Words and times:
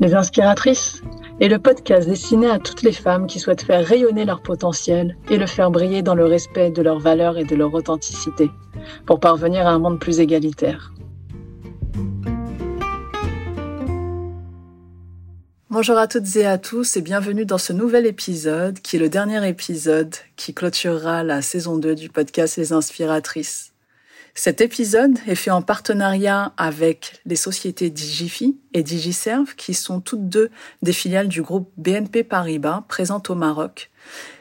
Les 0.00 0.14
Inspiratrices 0.14 1.02
est 1.40 1.48
le 1.48 1.58
podcast 1.58 2.08
destiné 2.08 2.48
à 2.48 2.58
toutes 2.58 2.80
les 2.80 2.92
femmes 2.92 3.26
qui 3.26 3.38
souhaitent 3.38 3.64
faire 3.64 3.84
rayonner 3.84 4.24
leur 4.24 4.40
potentiel 4.40 5.18
et 5.28 5.36
le 5.36 5.44
faire 5.46 5.70
briller 5.70 6.00
dans 6.00 6.14
le 6.14 6.24
respect 6.24 6.70
de 6.70 6.80
leurs 6.80 7.00
valeurs 7.00 7.36
et 7.36 7.44
de 7.44 7.54
leur 7.54 7.74
authenticité, 7.74 8.50
pour 9.04 9.20
parvenir 9.20 9.66
à 9.66 9.72
un 9.72 9.78
monde 9.78 10.00
plus 10.00 10.20
égalitaire. 10.20 10.94
Bonjour 15.68 15.98
à 15.98 16.08
toutes 16.08 16.34
et 16.34 16.46
à 16.46 16.56
tous 16.56 16.96
et 16.96 17.02
bienvenue 17.02 17.44
dans 17.44 17.58
ce 17.58 17.74
nouvel 17.74 18.06
épisode 18.06 18.80
qui 18.80 18.96
est 18.96 19.00
le 19.00 19.10
dernier 19.10 19.46
épisode 19.46 20.14
qui 20.34 20.54
clôturera 20.54 21.22
la 21.24 21.42
saison 21.42 21.76
2 21.76 21.94
du 21.94 22.08
podcast 22.08 22.56
Les 22.56 22.72
Inspiratrices. 22.72 23.69
Cet 24.34 24.60
épisode 24.60 25.18
est 25.26 25.34
fait 25.34 25.50
en 25.50 25.62
partenariat 25.62 26.52
avec 26.56 27.20
les 27.26 27.36
sociétés 27.36 27.90
Digifi 27.90 28.58
et 28.72 28.82
Digiserve, 28.82 29.54
qui 29.56 29.74
sont 29.74 30.00
toutes 30.00 30.28
deux 30.28 30.50
des 30.82 30.92
filiales 30.92 31.28
du 31.28 31.42
groupe 31.42 31.70
BNP 31.76 32.22
Paribas 32.24 32.84
présentes 32.88 33.28
au 33.30 33.34
Maroc, 33.34 33.90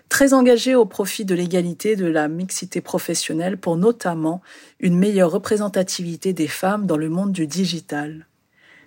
très 0.07 0.33
engagées 0.33 0.75
au 0.75 0.85
profit 0.85 1.25
de 1.25 1.35
l'égalité 1.35 1.95
de 1.95 2.05
la 2.05 2.27
mixité 2.27 2.81
professionnelle 2.81 3.57
pour 3.57 3.77
notamment 3.77 4.41
une 4.79 4.97
meilleure 4.97 5.31
représentativité 5.31 6.33
des 6.33 6.47
femmes 6.47 6.85
dans 6.85 6.97
le 6.97 7.09
monde 7.09 7.31
du 7.31 7.47
digital. 7.47 8.27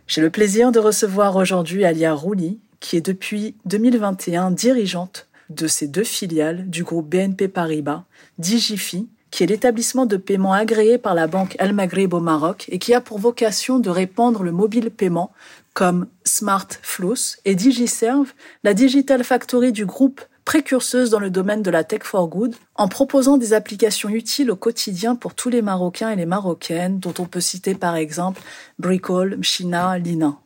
J'ai 0.07 0.21
le 0.21 0.31
plaisir 0.31 0.73
de 0.73 0.79
recevoir 0.79 1.37
aujourd'hui 1.37 1.85
Alia 1.85 2.15
Rouli, 2.15 2.61
qui 2.81 2.97
est 2.97 3.07
depuis 3.07 3.57
2021 3.65 4.51
dirigeante 4.51 5.29
de 5.51 5.67
ces 5.67 5.89
deux 5.89 6.05
filiales 6.05 6.69
du 6.69 6.85
groupe 6.85 7.09
BNP 7.09 7.49
Paribas, 7.49 8.05
Digifi 8.39 9.09
qui 9.33 9.43
est 9.43 9.47
l'établissement 9.47 10.07
de 10.07 10.17
paiement 10.17 10.53
agréé 10.53 10.99
par 10.99 11.17
la 11.17 11.27
banque 11.27 11.57
Al 11.59 11.73
Maghrib 11.73 12.15
au 12.15 12.21
Maroc 12.21 12.67
et 12.69 12.79
qui 12.79 12.95
a 12.95 13.01
pour 13.01 13.19
vocation 13.19 13.81
de 13.81 13.91
répandre 13.91 14.45
le 14.45 14.53
mobile 14.53 14.93
paiement 14.93 15.33
comme 15.75 16.07
Smart 16.25 16.69
Flux 16.83 17.39
et 17.45 17.55
DigiServe, 17.55 18.35
la 18.63 18.75
Digital 18.75 19.25
Factory 19.25 19.73
du 19.73 19.87
groupe 19.87 20.21
précurseuse 20.45 21.11
dans 21.11 21.19
le 21.19 21.31
domaine 21.31 21.63
de 21.63 21.71
la 21.71 21.83
tech 21.83 22.03
for 22.03 22.29
good, 22.29 22.55
en 22.75 22.89
proposant 22.89 23.39
des 23.39 23.55
applications 23.55 24.11
utiles 24.11 24.51
au 24.51 24.57
quotidien 24.57 25.15
pour 25.15 25.35
tous 25.35 25.49
les 25.49 25.63
Marocains 25.63 26.11
et 26.11 26.17
les 26.17 26.27
Marocaines, 26.27 26.99
dont 26.99 27.15
on 27.19 27.25
peut 27.25 27.41
citer 27.41 27.75
par 27.75 27.97
exemple 27.97 28.43
Bricol, 28.79 29.37
Mchina, 29.39 29.99
Lina. 29.99 30.42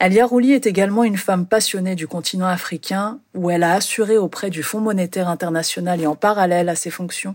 Alia 0.00 0.26
Rouli 0.26 0.52
est 0.52 0.66
également 0.66 1.02
une 1.02 1.16
femme 1.16 1.44
passionnée 1.44 1.96
du 1.96 2.06
continent 2.06 2.46
africain 2.46 3.18
où 3.34 3.50
elle 3.50 3.64
a 3.64 3.72
assuré 3.72 4.16
auprès 4.16 4.48
du 4.48 4.62
Fonds 4.62 4.80
monétaire 4.80 5.28
international 5.28 6.00
et 6.00 6.06
en 6.06 6.14
parallèle 6.14 6.68
à 6.68 6.76
ses 6.76 6.90
fonctions 6.90 7.34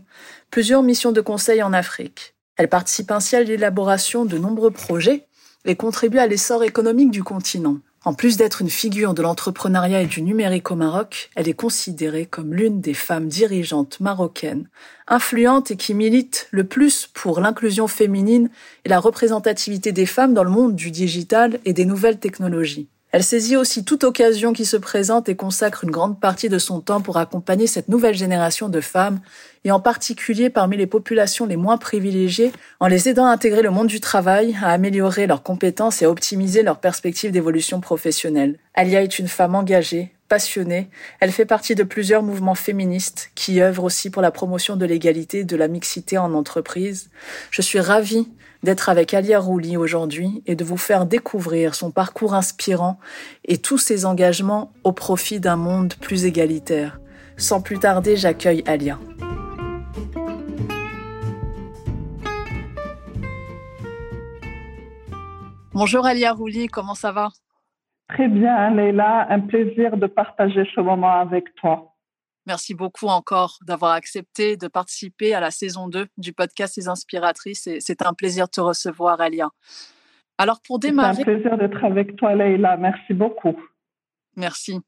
plusieurs 0.50 0.82
missions 0.82 1.12
de 1.12 1.20
conseil 1.20 1.62
en 1.62 1.74
Afrique. 1.74 2.36
Elle 2.56 2.70
participe 2.70 3.12
ainsi 3.12 3.36
à 3.36 3.44
l'élaboration 3.44 4.24
de 4.24 4.38
nombreux 4.38 4.72
projets 4.72 5.26
et 5.66 5.76
contribue 5.76 6.20
à 6.20 6.28
l'essor 6.28 6.64
économique 6.64 7.12
du 7.12 7.22
continent. 7.22 7.80
En 8.06 8.14
plus 8.14 8.36
d'être 8.36 8.62
une 8.62 8.70
figure 8.70 9.14
de 9.14 9.22
l'entrepreneuriat 9.22 10.02
et 10.02 10.08
du 10.08 10.22
numérique 10.22 10.72
au 10.72 10.76
Maroc, 10.76 11.30
elle 11.36 11.48
est 11.48 11.54
considérée 11.54 12.26
comme 12.26 12.54
l'une 12.54 12.82
des 12.82 12.94
femmes 12.94 13.30
dirigeantes 13.30 14.02
marocaines, 14.02 14.68
influentes 15.08 15.72
et 15.72 15.78
qui 15.78 15.94
milite 15.94 16.50
le 16.52 16.66
plus 16.66 17.08
pour 17.14 17.40
l'inclusion 17.40 17.88
féminine 17.88 18.50
et 18.84 18.90
la 18.90 19.00
représentativité 19.00 19.94
des 19.94 20.06
femmes 20.06 20.34
dans 20.34 20.44
le 20.44 20.50
monde 20.50 20.76
du 20.76 20.92
digital 20.92 21.62
et 21.64 21.72
des 21.72 21.86
nouvelles 21.86 22.20
technologies. 22.20 22.90
Elle 23.14 23.24
saisit 23.24 23.56
aussi 23.56 23.86
toute 23.86 24.04
occasion 24.04 24.54
qui 24.54 24.66
se 24.66 24.76
présente 24.76 25.30
et 25.30 25.36
consacre 25.36 25.84
une 25.84 25.92
grande 25.92 26.20
partie 26.20 26.50
de 26.50 26.58
son 26.58 26.82
temps 26.82 27.00
pour 27.00 27.18
accompagner 27.18 27.68
cette 27.68 27.88
nouvelle 27.88 28.16
génération 28.16 28.70
de 28.70 28.82
femmes, 28.82 29.22
et 29.66 29.72
en 29.72 29.80
particulier 29.80 30.50
parmi 30.50 30.78
les 30.78 30.88
populations 30.88 31.46
les 31.46 31.56
moins 31.56 31.78
privilégiées, 31.78 32.52
en 32.80 32.88
les 32.88 33.10
aidant 33.10 33.26
à 33.26 33.32
intégrer 33.32 33.62
le 33.62 33.72
monde 33.72 33.88
du 33.88 34.00
travail, 34.00 34.58
à 34.62 34.72
améliorer 34.72 35.28
leurs 35.28 35.44
compétences 35.44 36.02
et 36.02 36.06
à 36.06 36.10
optimiser 36.10 36.64
leurs 36.64 36.80
perspectives 36.80 37.32
d'évolution 37.32 37.82
professionnelle. 37.82 38.60
Alia 38.74 39.02
est 39.02 39.20
une 39.20 39.28
femme 39.28 39.56
engagée, 39.56 40.14
passionnée. 40.28 40.90
Elle 41.20 41.32
fait 41.32 41.46
partie 41.46 41.76
de 41.76 41.84
plusieurs 41.84 42.24
mouvements 42.24 42.56
féministes 42.56 43.32
qui 43.36 43.62
œuvrent 43.62 43.84
aussi 43.84 44.10
pour 44.10 44.22
la 44.22 44.32
promotion 44.32 44.76
de 44.76 44.86
l'égalité 44.86 45.40
et 45.40 45.44
de 45.44 45.56
la 45.56 45.68
mixité 45.68 46.18
en 46.18 46.34
entreprise. 46.34 47.10
Je 47.52 47.62
suis 47.62 47.80
ravie 47.80 48.28
d'être 48.64 48.90
avec 48.90 49.14
Alia 49.14 49.40
Rouli 49.40 49.78
aujourd'hui 49.78 50.42
et 50.48 50.56
de 50.56 50.64
vous 50.64 50.78
faire 50.78 51.06
découvrir 51.06 51.76
son 51.76 51.92
parcours 51.92 52.34
inspirant 52.34 52.98
et 53.46 53.58
tous 53.58 53.78
ses 53.78 54.06
engagements 54.06 54.72
au 54.84 54.92
profit 54.92 55.40
d'un 55.40 55.58
monde 55.58 55.94
plus 56.02 56.26
égalitaire. 56.26 57.00
Sans 57.38 57.62
plus 57.62 57.80
tarder, 57.80 58.16
j'accueille 58.16 58.64
Alia. 58.66 59.00
Bonjour 65.74 66.06
Alia 66.06 66.34
Rouli, 66.34 66.68
comment 66.68 66.94
ça 66.94 67.12
va? 67.12 67.30
Très 68.10 68.28
bien, 68.28 68.70
Leila, 68.76 69.26
un 69.32 69.40
plaisir 69.40 69.98
de 69.98 70.06
partager 70.06 70.70
ce 70.76 70.82
moment 70.82 71.12
avec 71.12 71.46
toi. 71.56 71.96
Merci 72.46 72.76
beaucoup 72.76 73.08
encore 73.08 73.58
d'avoir 73.66 73.94
accepté 73.94 74.56
de 74.56 74.68
participer 74.68 75.34
à 75.34 75.40
la 75.40 75.50
saison 75.50 75.88
2 75.88 76.06
du 76.18 76.32
podcast 76.32 76.78
Les 76.78 76.90
Inspiratrices. 76.90 77.70
C'est 77.80 78.06
un 78.06 78.14
plaisir 78.14 78.46
de 78.46 78.52
te 78.52 78.62
recevoir, 78.62 79.20
Alia. 79.20 79.50
Alors, 80.38 80.60
pour 80.62 80.78
démarrer. 80.78 81.16
C'est 81.16 81.22
un 81.22 81.40
plaisir 81.40 81.58
d'être 81.58 81.84
avec 81.84 82.18
toi, 82.18 82.36
Leïla. 82.36 82.78
Merci 82.78 83.14
beaucoup. 83.14 83.56
Merci. 84.36 84.80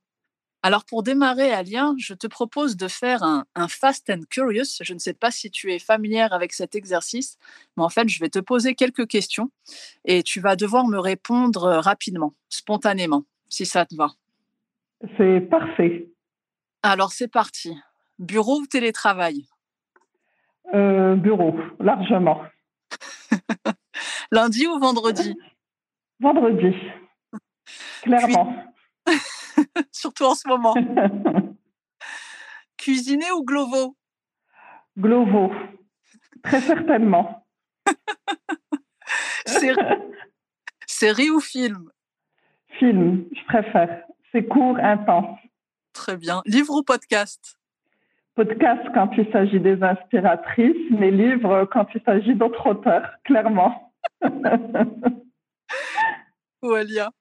Alors, 0.65 0.83
pour 0.83 1.03
démarrer, 1.03 1.51
Alia, 1.51 1.93
je 1.99 2.15
te 2.15 2.25
propose 2.25 2.75
de 2.75 2.87
faire 2.87 3.21
un, 3.21 3.45
un, 3.53 3.67
Fast 3.67 4.09
and 4.09 4.21
Curious. 4.31 4.81
Je 4.81 4.95
ne 4.95 4.97
sais 4.97 5.13
pas 5.13 5.29
si 5.29 5.51
tu 5.51 5.71
es 5.71 5.77
familière 5.77 6.33
avec 6.33 6.53
cet 6.53 6.73
exercice, 6.73 7.37
mais 7.77 7.83
en 7.83 7.89
fait, 7.89 8.09
je 8.09 8.19
vais 8.19 8.29
te 8.29 8.39
poser 8.39 8.73
quelques 8.73 9.05
questions 9.05 9.51
et 10.05 10.23
tu 10.23 10.39
vas 10.39 10.55
devoir 10.55 10.87
me 10.87 10.97
répondre 10.97 11.67
rapidement, 11.67 12.33
spontanément, 12.49 13.25
si 13.47 13.67
ça 13.67 13.85
te 13.85 13.93
va. 13.95 14.07
C'est 15.19 15.41
parfait. 15.41 16.09
Alors, 16.81 17.11
c'est 17.11 17.27
parti. 17.27 17.77
Bureau 18.17 18.61
ou 18.61 18.65
télétravail? 18.65 19.45
Euh, 20.73 21.15
Bureau, 21.15 21.53
largement. 21.79 22.41
Lundi 24.31 24.65
ou 24.65 24.79
vendredi? 24.79 25.37
Vendredi, 26.19 26.75
clairement. 28.01 28.63
Surtout 29.91 30.25
en 30.25 30.35
ce 30.35 30.47
moment. 30.47 30.73
Cuisiner 32.77 33.31
ou 33.31 33.43
Glovo? 33.43 33.95
Glovo, 34.97 35.51
très 36.43 36.61
certainement. 36.61 37.45
Série 40.87 41.29
ou 41.29 41.39
film? 41.39 41.91
Film, 42.79 43.25
je 43.31 43.43
préfère. 43.45 44.03
C'est 44.31 44.45
court, 44.45 44.77
intense. 44.77 45.37
Très 45.93 46.17
bien. 46.17 46.41
Livre 46.45 46.75
ou 46.75 46.83
podcast? 46.83 47.57
Podcast 48.35 48.81
quand 48.93 49.09
il 49.17 49.31
s'agit 49.31 49.59
des 49.59 49.81
inspiratrices, 49.81 50.91
mais 50.91 51.09
livre 51.11 51.65
quand 51.71 51.87
il 51.95 52.01
s'agit 52.03 52.35
d'autres 52.35 52.67
auteurs, 52.67 53.09
clairement. 53.23 53.93
Alia. 56.63 57.11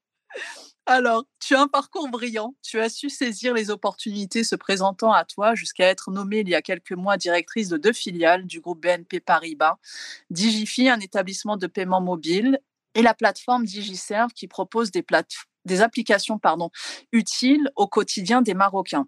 Alors, 0.86 1.24
tu 1.40 1.54
as 1.54 1.62
un 1.62 1.68
parcours 1.68 2.08
brillant. 2.08 2.54
Tu 2.62 2.78
as 2.78 2.90
su 2.90 3.08
saisir 3.08 3.54
les 3.54 3.70
opportunités 3.70 4.44
se 4.44 4.54
présentant 4.54 5.12
à 5.12 5.24
toi 5.24 5.54
jusqu'à 5.54 5.88
être 5.88 6.10
nommée 6.10 6.40
il 6.40 6.48
y 6.48 6.54
a 6.54 6.60
quelques 6.60 6.92
mois 6.92 7.16
directrice 7.16 7.68
de 7.70 7.78
deux 7.78 7.94
filiales 7.94 8.46
du 8.46 8.60
groupe 8.60 8.82
BNP 8.82 9.20
Paribas, 9.20 9.78
Digifi, 10.28 10.90
un 10.90 11.00
établissement 11.00 11.56
de 11.56 11.66
paiement 11.66 12.02
mobile, 12.02 12.58
et 12.94 13.00
la 13.00 13.14
plateforme 13.14 13.64
DigiServe 13.64 14.32
qui 14.32 14.46
propose 14.46 14.90
des, 14.90 15.80
applications 15.80 16.38
pardon, 16.38 16.70
utiles 17.12 17.70
au 17.76 17.86
quotidien 17.86 18.42
des 18.42 18.54
Marocains. 18.54 19.06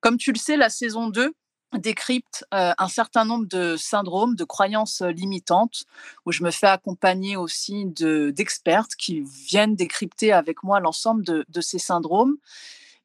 Comme 0.00 0.16
tu 0.16 0.32
le 0.32 0.38
sais, 0.38 0.56
la 0.56 0.70
saison 0.70 1.08
2 1.08 1.34
décrypte 1.78 2.44
euh, 2.52 2.72
un 2.76 2.88
certain 2.88 3.24
nombre 3.24 3.46
de 3.46 3.76
syndromes, 3.76 4.34
de 4.34 4.44
croyances 4.44 5.02
limitantes, 5.02 5.84
où 6.26 6.32
je 6.32 6.42
me 6.42 6.50
fais 6.50 6.66
accompagner 6.66 7.36
aussi 7.36 7.86
d'expertes 7.86 8.94
qui 8.96 9.20
viennent 9.20 9.76
décrypter 9.76 10.32
avec 10.32 10.62
moi 10.62 10.80
l'ensemble 10.80 11.24
de, 11.24 11.60
ces 11.60 11.78
syndromes 11.78 12.36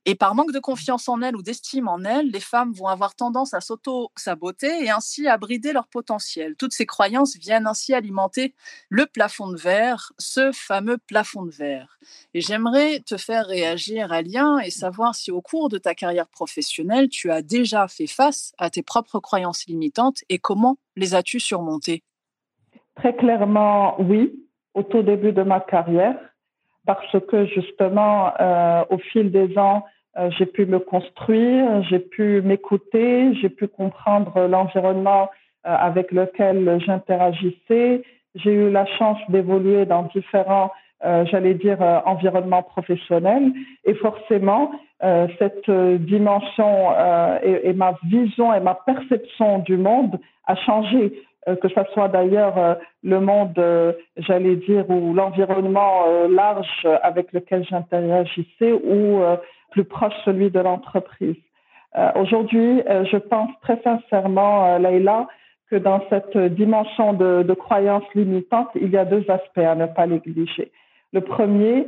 et 0.06 0.14
par 0.16 0.36
manque 0.36 0.52
de 0.52 0.60
confiance 0.60 1.10
en 1.10 1.22
elles 1.22 1.36
ou 1.36 1.42
d'estime 1.42 1.88
en 1.88 2.04
elles, 2.04 2.30
les 2.30 2.40
femmes 2.40 2.72
vont 2.74 2.88
avoir 2.88 3.16
tendance 3.16 3.56
à 3.56 3.60
s'auto-saboter 3.60 4.84
et 4.84 4.92
ainsi 4.92 5.28
à 5.28 5.38
brider 5.38 5.74
leur 5.74 5.88
potentiel. 5.88 6.56
Toutes 6.56 6.74
ces 6.74 6.86
croyances 6.86 7.38
viennent 7.38 7.66
ainsi 7.66 7.94
alimenter 7.94 8.54
le 8.90 9.08
plafond 9.08 9.48
de 9.52 9.58
verre, 9.58 10.12
ce 10.20 10.52
fameux 10.54 11.00
plafond 11.00 11.44
de 11.44 11.52
verre. 11.52 11.98
Et 12.36 12.42
j'aimerais 12.42 13.00
te 13.00 13.18
faire 13.18 13.48
réagir 13.48 14.12
à 14.12 14.22
lien 14.22 14.60
et 14.60 14.70
savoir 14.70 15.16
si 15.16 15.32
au 15.32 15.42
cours 15.42 15.70
de 15.70 15.80
ta 15.80 15.96
carrière 15.96 16.28
professionnelle, 16.28 17.10
tu 17.10 17.32
as 17.32 17.42
déjà 17.42 17.88
fait 17.88 18.08
face 18.08 18.54
à 18.60 18.70
tes 18.70 18.84
propres 18.84 19.20
croyances 19.20 19.66
limitantes 19.66 20.20
et 20.30 20.38
comment 20.38 20.78
les 20.96 21.16
as-tu 21.16 21.40
surmontées? 21.40 22.04
Très 22.96 23.16
clairement, 23.16 24.00
oui, 24.00 24.34
au 24.76 24.84
tout 24.84 25.02
début 25.02 25.34
de 25.34 25.42
ma 25.42 25.60
carrière 25.60 26.18
parce 26.86 27.20
que 27.28 27.46
justement, 27.48 28.32
euh, 28.40 28.84
au 28.90 28.98
fil 29.00 29.32
des 29.32 29.58
ans, 29.58 29.84
j'ai 30.38 30.46
pu 30.46 30.66
me 30.66 30.80
construire, 30.80 31.84
j'ai 31.90 32.00
pu 32.00 32.42
m'écouter, 32.42 33.34
j'ai 33.36 33.50
pu 33.50 33.68
comprendre 33.68 34.48
l'environnement 34.48 35.30
euh, 35.66 35.76
avec 35.76 36.12
lequel 36.12 36.80
j'interagissais. 36.86 38.04
J'ai 38.36 38.54
eu 38.54 38.70
la 38.70 38.86
chance 38.86 39.18
d'évoluer 39.30 39.86
dans 39.86 40.04
différents 40.04 40.72
j'allais 41.30 41.54
dire, 41.54 41.78
environnement 42.06 42.64
professionnel. 42.64 43.52
Et 43.84 43.94
forcément, 43.94 44.72
cette 45.38 45.70
dimension 45.70 46.90
et, 47.44 47.74
ma 47.74 47.94
vision 48.06 48.52
et 48.52 48.60
ma 48.60 48.74
perception 48.74 49.60
du 49.60 49.78
monde 49.78 50.20
a 50.48 50.56
changé. 50.56 51.14
Que 51.46 51.68
ce 51.68 51.84
soit 51.94 52.08
d'ailleurs 52.08 52.78
le 53.04 53.20
monde, 53.20 53.60
j'allais 54.18 54.56
dire, 54.56 54.90
ou 54.90 55.14
l'environnement 55.14 56.06
large 56.30 56.88
avec 57.04 57.32
lequel 57.34 57.66
j'interagissais 57.66 58.72
ou 58.72 59.22
plus 59.72 59.84
proche 59.84 60.14
celui 60.24 60.50
de 60.50 60.60
l'entreprise. 60.60 61.36
Euh, 61.98 62.12
aujourd'hui, 62.16 62.82
euh, 62.90 63.06
je 63.12 63.18
pense 63.18 63.50
très 63.62 63.82
sincèrement, 63.82 64.66
euh, 64.66 64.80
Leïla, 64.80 65.28
que 65.70 65.76
dans 65.76 66.02
cette 66.10 66.38
dimension 66.38 67.14
de, 67.14 67.44
de 67.44 67.54
croyance 67.54 68.04
limitante, 68.14 68.70
il 68.76 68.90
y 68.90 68.98
a 68.98 69.06
deux 69.06 69.26
aspects 69.30 69.58
à 69.58 69.76
ne 69.76 69.86
pas 69.86 70.06
négliger. 70.06 70.72
Le 71.12 71.22
premier, 71.22 71.88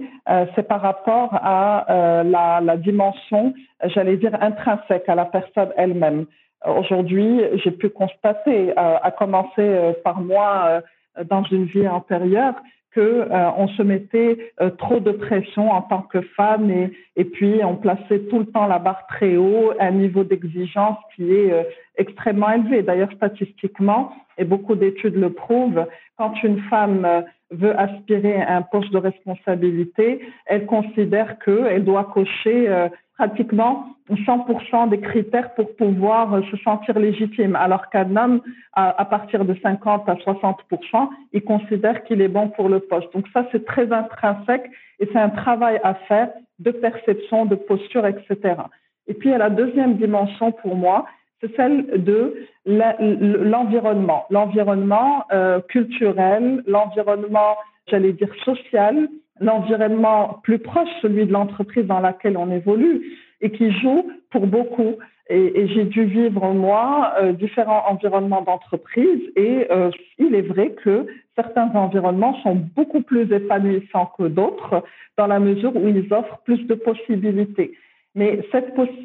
c'est 0.56 0.68
par 0.68 0.80
rapport 0.82 1.32
à 1.34 2.24
la, 2.24 2.78
dimension, 2.78 3.54
j'allais 3.84 4.16
dire, 4.16 4.32
intrinsèque 4.42 5.10
à 5.10 5.16
la 5.16 5.26
personne 5.26 5.70
elle-même. 5.76 6.28
Aujourd'hui, 6.66 7.42
j'ai 7.64 7.72
pu 7.72 7.90
constater, 7.90 8.74
à 8.76 9.12
commencer 9.12 9.94
par 10.04 10.22
moi 10.22 10.82
dans 11.30 11.44
une 11.44 11.66
vie 11.66 11.88
antérieure, 11.88 12.56
que 12.98 13.02
euh, 13.02 13.52
on 13.58 13.68
se 13.68 13.84
mettait 13.84 14.52
euh, 14.60 14.72
trop 14.72 15.00
de 15.00 15.12
pression 15.12 15.70
en 15.70 15.84
tant 15.84 16.02
que 16.02 16.20
femme 16.36 16.72
et, 16.72 17.26
puis 17.26 17.62
on 17.64 17.76
plaçait 17.76 18.22
tout 18.28 18.40
le 18.40 18.48
temps 18.48 18.66
la 18.66 18.80
barre 18.80 19.06
très 19.08 19.38
haut, 19.38 19.72
un 19.80 19.92
niveau 19.92 20.24
d'exigence 20.24 20.98
qui 21.16 21.32
est 21.32 21.52
euh, 21.52 21.62
extrêmement 21.98 22.50
élevé. 22.50 22.82
D'ailleurs, 22.82 23.12
statistiquement, 23.12 24.14
et 24.40 24.46
beaucoup 24.46 24.74
d'études 24.74 25.16
le 25.16 25.32
prouvent, 25.32 25.86
quand 26.18 26.42
une 26.42 26.60
femme 26.72 27.24
veut 27.52 27.80
aspirer 27.80 28.42
à 28.42 28.58
un 28.58 28.62
poste 28.62 28.92
de 28.92 28.98
responsabilité, 28.98 30.22
elle 30.46 30.66
considère 30.66 31.40
qu'elle 31.40 31.84
doit 31.84 32.06
cocher 32.14 32.90
pratiquement 33.18 33.98
100% 34.10 34.90
des 34.90 35.00
critères 35.00 35.54
pour 35.56 35.76
pouvoir 35.76 36.34
euh, 36.34 36.42
se 36.52 36.58
sentir 36.58 36.98
légitime. 36.98 37.56
Alors 37.56 37.90
qu'un 37.90 38.16
homme, 38.16 38.42
à, 38.74 39.06
partir 39.06 39.44
de 39.44 39.56
50 39.62 40.08
à 40.08 40.14
60%, 40.16 41.10
il 41.34 41.44
considère 41.44 42.04
qu'il 42.04 42.22
est 42.22 42.28
bon 42.28 42.50
pour 42.50 42.70
le 42.70 42.80
poste. 42.80 43.12
Donc 43.14 43.26
ça, 43.34 43.46
c'est 43.52 43.66
très 43.66 43.92
intrinsèque 43.92 44.70
et 45.00 45.10
c'est 45.12 45.20
un 45.20 45.30
travail 45.30 45.80
à 45.84 45.96
faire 45.96 46.30
de 46.60 46.72
perception, 46.72 47.46
de 47.46 47.56
posture, 47.56 48.06
etc. 48.06 48.56
Et 49.08 49.14
puis, 49.14 49.30
la 49.30 49.50
deuxième 49.50 49.98
dimension 49.98 50.52
pour 50.52 50.76
moi, 50.76 51.06
c'est 51.42 51.56
celle 51.56 52.04
de 52.04 52.48
l'environnement, 52.66 54.26
l'environnement 54.30 55.26
euh, 55.32 55.62
culturel, 55.62 56.64
l'environnement, 56.66 57.56
j'allais 57.88 58.14
dire, 58.14 58.34
social, 58.44 59.08
l'environnement 59.40 60.40
plus 60.44 60.60
proche, 60.60 60.90
celui 61.02 61.26
de 61.26 61.32
l'entreprise 61.32 61.86
dans 61.86 62.00
laquelle 62.00 62.38
on 62.38 62.52
évolue 62.52 63.18
et 63.42 63.52
qui 63.52 63.72
joue 63.72 64.12
pour 64.32 64.48
beaucoup. 64.48 64.96
Et, 65.30 65.68
j'ai 65.68 65.84
dû 65.84 66.06
vivre, 66.06 66.54
moi, 66.54 67.14
euh, 67.20 67.34
différents 67.34 67.84
environnements 67.90 68.44
d'entreprise 68.44 69.20
et 69.36 69.68
euh, 69.72 69.92
il 70.18 70.34
est 70.34 70.42
vrai 70.42 70.72
que 70.72 71.06
certains 71.36 71.70
environnements 71.74 72.42
sont 72.44 72.56
beaucoup 72.76 73.02
plus 73.02 73.32
épanouissants 73.32 74.12
que 74.18 74.24
d'autres 74.24 74.84
dans 75.18 75.28
la 75.28 75.40
mesure 75.40 75.76
où 75.76 75.88
ils 75.88 76.12
offrent 76.14 76.40
plus 76.46 76.66
de 76.66 76.76
possibilités. 76.76 77.74
Mais 78.16 78.40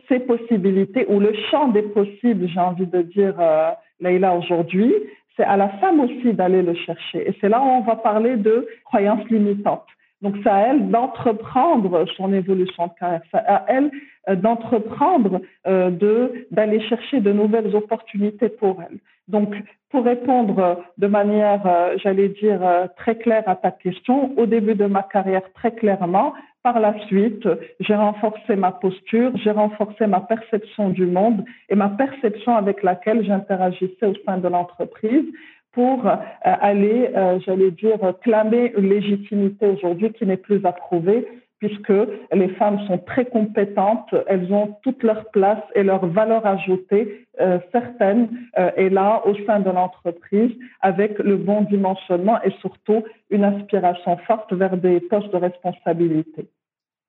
ces 0.08 0.20
possibilités 0.20 1.06
ou 1.08 1.20
le 1.20 1.34
champ 1.50 1.68
des 1.68 1.82
possibles, 1.82 2.48
j'ai 2.48 2.60
envie 2.60 2.86
de 2.86 3.02
dire, 3.02 3.34
euh, 3.38 3.70
Leïla, 4.00 4.34
aujourd'hui, 4.34 4.94
c'est 5.36 5.44
à 5.44 5.56
la 5.56 5.68
femme 5.80 6.00
aussi 6.00 6.32
d'aller 6.32 6.62
le 6.62 6.74
chercher. 6.74 7.28
Et 7.28 7.36
c'est 7.40 7.48
là 7.48 7.60
où 7.60 7.64
on 7.64 7.80
va 7.82 7.96
parler 7.96 8.36
de 8.36 8.66
croyances 8.84 9.28
limitantes. 9.28 9.86
Donc, 10.22 10.36
c'est 10.42 10.50
à 10.50 10.68
elle 10.68 10.88
d'entreprendre 10.90 12.06
son 12.16 12.32
évolution 12.32 12.86
de 12.86 12.92
carrière. 12.98 13.22
C'est 13.32 13.38
à 13.38 13.64
elle 13.66 13.90
euh, 14.28 14.36
d'entreprendre, 14.36 15.40
euh, 15.66 15.90
de 15.90 16.46
d'aller 16.52 16.80
chercher 16.88 17.20
de 17.20 17.32
nouvelles 17.32 17.74
opportunités 17.74 18.48
pour 18.48 18.80
elle. 18.82 18.98
Donc, 19.26 19.52
pour 19.90 20.04
répondre 20.04 20.84
de 20.96 21.06
manière, 21.08 21.66
euh, 21.66 21.96
j'allais 22.00 22.28
dire, 22.28 22.60
très 22.96 23.16
claire 23.16 23.42
à 23.48 23.56
ta 23.56 23.72
question, 23.72 24.32
au 24.38 24.46
début 24.46 24.76
de 24.76 24.86
ma 24.86 25.02
carrière, 25.02 25.42
très 25.54 25.72
clairement, 25.72 26.34
par 26.62 26.78
la 26.78 26.98
suite, 27.06 27.48
j'ai 27.80 27.94
renforcé 27.94 28.54
ma 28.56 28.70
posture, 28.70 29.32
j'ai 29.36 29.50
renforcé 29.50 30.06
ma 30.06 30.20
perception 30.20 30.90
du 30.90 31.06
monde 31.06 31.44
et 31.68 31.74
ma 31.74 31.88
perception 31.88 32.56
avec 32.56 32.82
laquelle 32.82 33.24
j'interagissais 33.24 34.06
au 34.06 34.14
sein 34.24 34.38
de 34.38 34.48
l'entreprise 34.48 35.24
pour 35.72 36.06
euh, 36.06 36.16
aller, 36.42 37.10
euh, 37.16 37.40
j'allais 37.44 37.70
dire, 37.70 37.98
clamer 38.22 38.72
une 38.76 38.90
légitimité 38.90 39.66
aujourd'hui 39.66 40.12
qui 40.12 40.26
n'est 40.26 40.36
plus 40.36 40.64
approuvée 40.64 41.26
puisque 41.62 41.92
les 42.32 42.48
femmes 42.58 42.80
sont 42.88 42.98
très 42.98 43.24
compétentes, 43.24 44.12
elles 44.26 44.52
ont 44.52 44.74
toute 44.82 45.04
leur 45.04 45.30
place 45.30 45.62
et 45.76 45.84
leur 45.84 46.04
valeur 46.06 46.44
ajoutée 46.44 47.26
euh, 47.40 47.60
certaine 47.70 48.28
est 48.56 48.88
là 48.88 49.22
au 49.24 49.34
sein 49.46 49.60
de 49.60 49.70
l'entreprise 49.70 50.50
avec 50.80 51.20
le 51.20 51.36
bon 51.36 51.62
dimensionnement 51.62 52.42
et 52.42 52.50
surtout 52.60 53.04
une 53.30 53.44
aspiration 53.44 54.16
forte 54.26 54.52
vers 54.52 54.76
des 54.76 54.98
postes 55.00 55.32
de 55.32 55.36
responsabilité. 55.36 56.48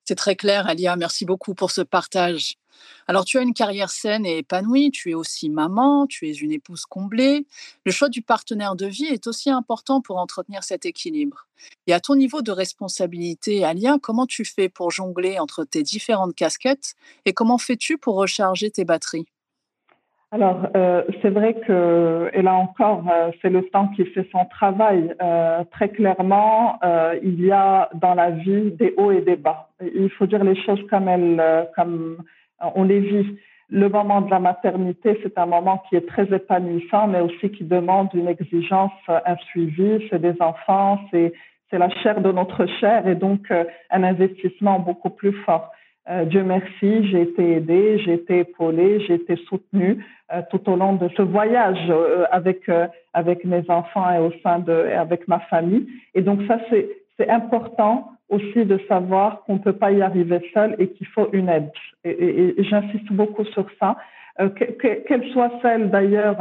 C'est 0.06 0.16
très 0.16 0.36
clair, 0.36 0.68
Alia. 0.68 0.96
Merci 0.96 1.26
beaucoup 1.26 1.54
pour 1.54 1.72
ce 1.72 1.82
partage. 1.82 2.56
Alors, 3.08 3.24
tu 3.24 3.38
as 3.38 3.42
une 3.42 3.54
carrière 3.54 3.90
saine 3.90 4.26
et 4.26 4.40
épanouie, 4.40 4.92
tu 4.92 5.12
es 5.12 5.14
aussi 5.14 5.50
maman, 5.50 6.08
tu 6.08 6.28
es 6.28 6.34
une 6.34 6.52
épouse 6.52 6.86
comblée. 6.86 7.46
Le 7.86 7.92
choix 7.92 8.10
du 8.10 8.22
partenaire 8.22 8.76
de 8.76 8.86
vie 8.86 9.06
est 9.06 9.28
aussi 9.28 9.50
important 9.50 10.02
pour 10.02 10.18
entretenir 10.18 10.64
cet 10.64 10.86
équilibre. 10.86 11.48
Et 11.88 11.94
à 11.94 12.02
ton 12.02 12.16
niveau 12.16 12.42
de 12.42 12.52
responsabilité, 12.52 13.64
Alia, 13.64 13.98
comment 14.02 14.26
tu 14.26 14.44
fais 14.44 14.68
pour 14.68 14.92
jongler 14.92 15.40
entre 15.40 15.64
tes 15.64 15.84
différentes 15.84 16.36
casquettes 16.36 16.96
et 17.26 17.34
comment 17.34 17.58
fais-tu 17.58 17.98
pour 17.98 18.16
recharger 18.16 18.72
tes 18.72 18.84
batteries? 18.84 19.28
Alors, 20.34 20.68
euh, 20.76 21.04
c'est 21.22 21.30
vrai 21.30 21.54
que, 21.54 22.32
et 22.34 22.42
là 22.42 22.56
encore, 22.56 23.04
euh, 23.08 23.30
c'est 23.40 23.52
le 23.52 23.62
temps 23.70 23.90
qui 23.90 24.04
fait 24.04 24.28
son 24.32 24.46
travail. 24.46 25.14
Euh, 25.22 25.64
très 25.70 25.90
clairement, 25.90 26.80
il 27.22 27.40
y 27.46 27.52
a 27.52 27.88
dans 27.94 28.16
la 28.16 28.32
vie 28.32 28.72
des 28.72 28.96
hauts 28.98 29.12
et 29.12 29.22
des 29.22 29.36
bas. 29.36 29.70
Il 29.94 30.10
faut 30.10 30.26
dire 30.26 30.44
les 30.44 30.60
choses 30.66 30.82
comme 30.90 31.08
elles, 31.08 31.40
comme 31.76 32.18
on 32.74 32.84
les 32.84 33.00
vit. 33.00 33.38
Le 33.70 33.90
moment 33.90 34.22
de 34.22 34.32
la 34.32 34.40
maternité, 34.40 35.20
c'est 35.22 35.38
un 35.38 35.46
moment 35.46 35.84
qui 35.88 35.98
est 35.98 36.08
très 36.08 36.26
épanouissant, 36.34 37.08
mais 37.08 37.20
aussi 37.20 37.52
qui 37.52 37.64
demande 37.64 38.10
une 38.16 38.28
exigence, 38.28 38.92
un 39.08 39.36
suivi. 39.52 40.04
C'est 40.10 40.20
des 40.20 40.36
enfants, 40.40 41.00
c'est 41.12 41.32
la 41.72 41.90
chair 42.02 42.22
de 42.22 42.32
notre 42.32 42.66
chair 42.80 43.08
et 43.08 43.16
donc 43.16 43.52
un 43.52 44.04
investissement 44.04 44.80
beaucoup 44.80 45.12
plus 45.12 45.34
fort. 45.46 45.72
Euh, 46.10 46.26
Dieu 46.26 46.44
merci, 46.44 47.08
j'ai 47.08 47.22
été 47.22 47.54
aidée, 47.54 47.98
j'ai 48.00 48.14
été 48.14 48.40
épaulée, 48.40 49.00
j'ai 49.08 49.14
été 49.14 49.38
soutenue 49.48 50.06
euh, 50.34 50.42
tout 50.52 50.70
au 50.70 50.76
long 50.76 50.94
de 50.96 51.08
ce 51.16 51.22
voyage 51.22 51.80
euh, 51.90 52.26
avec 52.32 52.70
avec 53.14 53.46
mes 53.46 53.64
enfants 53.70 54.12
et 54.12 54.20
au 54.20 54.32
sein 54.44 54.60
de 54.60 54.88
et 54.90 54.94
avec 54.94 55.28
ma 55.30 55.40
famille. 55.40 55.88
Et 56.14 56.22
donc 56.22 56.42
ça 56.48 56.60
c'est 56.70 56.90
c'est 57.18 57.30
important 57.30 58.10
aussi 58.28 58.66
de 58.66 58.78
savoir 58.90 59.44
qu'on 59.44 59.54
ne 59.54 59.60
peut 59.60 59.78
pas 59.78 59.92
y 59.92 60.02
arriver 60.02 60.42
seul 60.54 60.76
et 60.78 60.90
qu'il 60.90 61.08
faut 61.08 61.30
une 61.32 61.48
aide. 61.48 61.70
Et, 62.04 62.56
et, 62.58 62.64
j'insiste 62.64 63.12
beaucoup 63.12 63.46
sur 63.46 63.68
ça, 63.80 63.96
qu'elle 64.50 65.30
soit 65.32 65.52
celle 65.62 65.92
d'ailleurs 65.92 66.38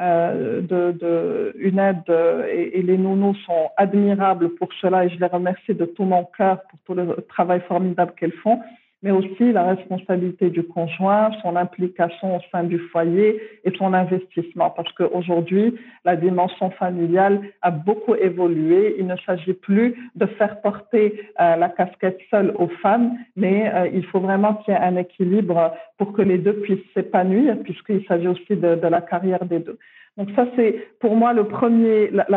euh, 0.00 0.60
de, 0.62 0.92
de, 0.92 1.52
une 1.58 1.78
aide 1.78 2.08
et, 2.50 2.78
et, 2.78 2.82
les 2.82 2.96
nounous 2.96 3.34
sont 3.44 3.68
admirables 3.76 4.50
pour 4.54 4.68
cela 4.80 5.04
et 5.04 5.10
je 5.10 5.18
les 5.18 5.26
remercie 5.26 5.74
de 5.74 5.84
tout 5.84 6.04
mon 6.04 6.24
cœur 6.24 6.62
pour 6.70 6.78
tout 6.86 6.94
le 6.94 7.16
travail 7.28 7.60
formidable 7.68 8.12
qu'elles 8.16 8.32
font 8.44 8.60
mais 9.02 9.10
aussi 9.10 9.52
la 9.52 9.74
responsabilité 9.74 10.50
du 10.50 10.62
conjoint, 10.64 11.30
son 11.42 11.54
implication 11.56 12.36
au 12.36 12.40
sein 12.50 12.64
du 12.64 12.78
foyer 12.90 13.40
et 13.64 13.72
son 13.78 13.94
investissement. 13.94 14.70
Parce 14.70 14.92
qu'aujourd'hui, 14.92 15.74
la 16.04 16.16
dimension 16.16 16.70
familiale 16.70 17.40
a 17.62 17.70
beaucoup 17.70 18.16
évolué. 18.16 18.96
Il 18.98 19.06
ne 19.06 19.16
s'agit 19.24 19.52
plus 19.52 19.94
de 20.16 20.26
faire 20.26 20.60
porter 20.60 21.20
euh, 21.40 21.56
la 21.56 21.68
casquette 21.68 22.18
seule 22.30 22.52
aux 22.58 22.68
femmes, 22.82 23.16
mais 23.36 23.72
euh, 23.72 23.88
il 23.94 24.04
faut 24.06 24.20
vraiment 24.20 24.54
qu'il 24.54 24.74
y 24.74 24.76
ait 24.76 24.80
un 24.80 24.96
équilibre 24.96 25.72
pour 25.96 26.12
que 26.12 26.22
les 26.22 26.38
deux 26.38 26.54
puissent 26.54 26.92
s'épanouir, 26.94 27.56
puisqu'il 27.62 28.04
s'agit 28.06 28.28
aussi 28.28 28.56
de, 28.56 28.74
de 28.74 28.88
la 28.88 29.00
carrière 29.00 29.44
des 29.44 29.60
deux. 29.60 29.78
Donc 30.18 30.30
ça, 30.34 30.46
c'est 30.56 30.74
pour 30.98 31.14
moi 31.14 31.32
la, 31.32 31.44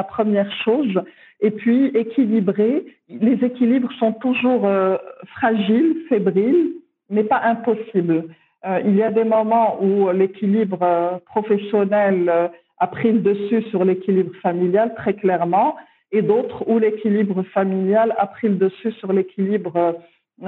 première 0.04 0.52
chose. 0.64 1.02
Et 1.42 1.50
puis 1.50 1.88
équilibrer. 1.88 2.86
Les 3.10 3.44
équilibres 3.44 3.92
sont 3.94 4.14
toujours 4.14 4.68
euh, 4.68 4.98
fragiles, 5.36 5.96
fébriles, 6.08 6.74
mais 7.10 7.24
pas 7.24 7.42
impossibles. 7.44 8.26
Euh, 8.68 8.80
il 8.86 8.96
y 8.96 9.02
a 9.02 9.10
des 9.10 9.24
moments 9.24 9.84
où 9.84 10.12
l'équilibre 10.12 10.78
euh, 10.84 11.18
professionnel 11.26 12.32
a 12.78 12.88
pris 12.88 13.12
le 13.12 13.20
dessus 13.20 13.64
sur 13.72 13.84
l'équilibre 13.84 14.32
familial 14.44 14.94
très 14.96 15.16
clairement, 15.16 15.76
et 16.12 16.22
d'autres 16.22 16.64
où 16.68 16.78
l'équilibre 16.78 17.42
familial 17.52 18.14
a 18.20 18.28
pris 18.28 18.50
le 18.50 18.56
dessus 18.56 18.92
sur 18.94 19.12
l'équilibre, 19.14 19.96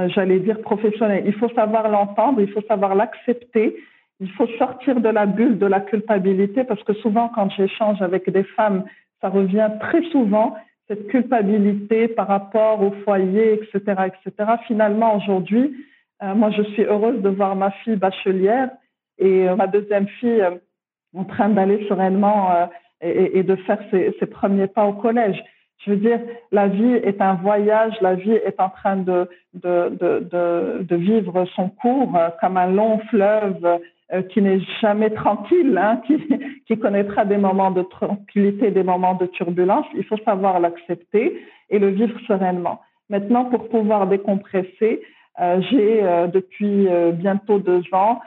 j'allais 0.08 0.40
dire 0.40 0.60
professionnel. 0.62 1.24
Il 1.26 1.34
faut 1.34 1.50
savoir 1.50 1.90
l'entendre, 1.90 2.42
il 2.42 2.52
faut 2.52 2.64
savoir 2.68 2.96
l'accepter 2.96 3.78
il 4.24 4.32
faut 4.32 4.48
sortir 4.58 5.02
de 5.02 5.10
la 5.10 5.26
bulle 5.26 5.60
de 5.60 5.66
la 5.66 5.82
culpabilité 5.82 6.64
parce 6.64 6.82
que 6.84 6.94
souvent, 6.94 7.28
quand 7.36 7.50
j'échange 7.52 8.02
avec 8.02 8.30
des 8.30 8.44
femmes, 8.56 8.86
ça 9.22 9.28
revient 9.30 9.70
très 9.80 10.04
souvent. 10.12 10.56
cette 10.90 11.08
culpabilité 11.08 12.10
par 12.10 12.28
rapport 12.28 12.78
au 12.84 12.92
foyer, 13.06 13.54
etc., 13.54 13.78
etc. 14.10 14.52
Finalement, 14.68 15.16
aujourd'hui, 15.16 15.66
euh, 16.22 16.36
moi, 16.36 16.50
je 16.52 16.62
suis 16.72 16.84
heureuse 16.84 17.22
de 17.22 17.30
voir 17.30 17.56
ma 17.56 17.72
fille 17.80 17.96
bachelière 17.96 18.70
et 19.18 19.48
euh, 19.48 19.56
ma 19.56 19.68
deuxième 19.68 20.08
fille 20.20 20.42
euh, 20.42 20.52
en 21.16 21.24
train 21.24 21.50
d'aller 21.56 21.88
sereinement 21.88 22.40
et, 23.02 23.44
de 23.44 23.56
faire 23.66 23.80
ses, 23.92 24.14
ses, 24.20 24.26
premiers 24.26 24.68
pas 24.68 24.86
au 24.86 24.94
collège. 24.94 25.40
Je 25.80 25.92
veux 25.92 26.02
dire, 26.10 26.20
la 26.52 26.68
vie 26.68 26.96
est 27.10 27.22
un 27.22 27.36
voyage, 27.36 27.94
la 28.02 28.16
vie 28.16 28.40
est 28.50 28.60
en 28.60 28.70
train 28.70 28.98
de, 28.98 29.30
de, 29.54 29.74
de, 30.02 30.84
de 30.92 30.96
vivre 30.96 31.46
son 31.56 31.70
cours 31.70 32.14
comme 32.42 32.58
un 32.58 32.68
long 32.80 33.00
fleuve 33.10 33.80
qui 34.30 34.42
n'est 34.42 34.60
jamais 34.82 35.10
tranquille, 35.10 35.78
hein, 35.78 36.02
qui, 36.68 36.78
connaîtra 36.78 37.26
des 37.26 37.38
moments 37.38 37.72
de 37.72 37.82
tranquillité, 37.84 38.70
des 38.72 38.84
moments 38.84 39.16
de 39.16 39.26
turbulence. 39.26 39.86
Il 39.96 40.04
faut 40.04 40.18
savoir 40.18 40.60
l'accepter 40.60 41.42
et 41.70 41.80
le 41.80 41.90
vivre 41.90 42.20
sereinement. 42.28 42.82
Maintenant, 43.10 43.46
pour 43.46 43.70
pouvoir 43.70 44.08
décompresser, 44.08 45.02
euh, 45.40 45.62
j'ai 45.70 46.04
euh, 46.04 46.28
depuis 46.28 46.88
euh, 46.88 47.12
bientôt 47.12 47.60
deux 47.60 47.84
ans 47.92 48.22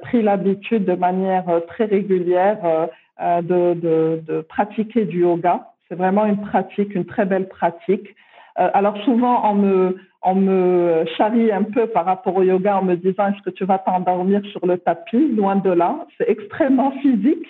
pris 0.00 0.22
l'habitude 0.22 0.84
de 0.84 0.94
manière 0.94 1.44
très 1.66 1.86
régulière 1.86 2.88
de, 3.18 4.40
pratiquer 4.42 5.04
du 5.06 5.22
yoga. 5.22 5.72
C'est 5.88 5.96
vraiment 5.96 6.24
une 6.24 6.40
pratique, 6.40 6.94
une 6.94 7.04
très 7.04 7.24
belle 7.24 7.48
pratique. 7.48 8.14
Alors 8.56 8.96
souvent, 9.04 9.50
on 9.50 9.54
me, 9.54 9.96
on 10.22 10.34
me 10.34 11.04
charrie 11.16 11.50
un 11.50 11.62
peu 11.62 11.86
par 11.86 12.04
rapport 12.04 12.36
au 12.36 12.42
yoga 12.42 12.78
en 12.78 12.82
me 12.82 12.96
disant 12.96 13.28
est-ce 13.28 13.42
que 13.42 13.50
tu 13.50 13.64
vas 13.64 13.78
t'endormir 13.78 14.44
sur 14.52 14.66
le 14.66 14.78
tapis 14.78 15.28
Loin 15.28 15.56
de 15.56 15.70
là, 15.70 16.06
c'est 16.18 16.28
extrêmement 16.28 16.92
physique, 17.02 17.46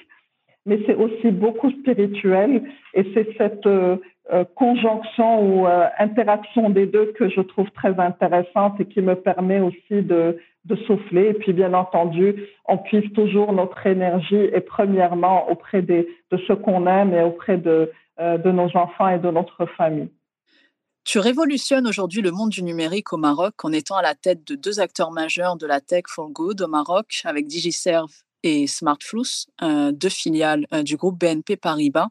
mais 0.64 0.80
c'est 0.86 0.94
aussi 0.94 1.30
beaucoup 1.30 1.70
spirituel 1.70 2.62
et 2.94 3.04
c'est 3.14 3.28
cette 3.36 3.66
euh, 3.66 4.44
conjonction 4.54 5.42
ou 5.42 5.66
euh, 5.66 5.86
interaction 5.98 6.70
des 6.70 6.86
deux 6.86 7.12
que 7.18 7.28
je 7.28 7.40
trouve 7.40 7.70
très 7.72 7.98
intéressante 7.98 8.80
et 8.80 8.86
qui 8.86 9.02
me 9.02 9.16
permet 9.16 9.60
aussi 9.60 10.02
de, 10.02 10.38
de 10.64 10.76
souffler. 10.76 11.30
Et 11.30 11.34
puis, 11.34 11.52
bien 11.52 11.74
entendu, 11.74 12.36
on 12.66 12.78
puise 12.78 13.12
toujours 13.14 13.52
notre 13.52 13.84
énergie 13.86 14.48
et 14.54 14.60
premièrement 14.60 15.50
auprès 15.50 15.82
des, 15.82 16.06
de 16.30 16.36
ceux 16.46 16.56
qu'on 16.56 16.86
aime 16.86 17.12
et 17.12 17.22
auprès 17.22 17.56
de, 17.58 17.90
euh, 18.20 18.38
de 18.38 18.50
nos 18.52 18.74
enfants 18.76 19.08
et 19.08 19.18
de 19.18 19.30
notre 19.30 19.66
famille. 19.66 20.08
Tu 21.04 21.18
révolutionnes 21.18 21.88
aujourd'hui 21.88 22.22
le 22.22 22.30
monde 22.30 22.50
du 22.50 22.62
numérique 22.62 23.12
au 23.12 23.16
Maroc 23.16 23.64
en 23.64 23.72
étant 23.72 23.96
à 23.96 24.02
la 24.02 24.14
tête 24.14 24.46
de 24.46 24.54
deux 24.54 24.78
acteurs 24.78 25.10
majeurs 25.10 25.56
de 25.56 25.66
la 25.66 25.80
tech 25.80 26.04
for 26.06 26.30
good 26.30 26.62
au 26.62 26.68
Maroc 26.68 27.22
avec 27.24 27.48
DigiServe 27.48 28.12
et 28.42 28.66
Smartflux, 28.66 29.46
euh, 29.62 29.92
deux 29.92 30.08
filiales 30.08 30.66
euh, 30.72 30.82
du 30.82 30.96
groupe 30.96 31.18
BNP 31.18 31.56
Paribas. 31.56 32.08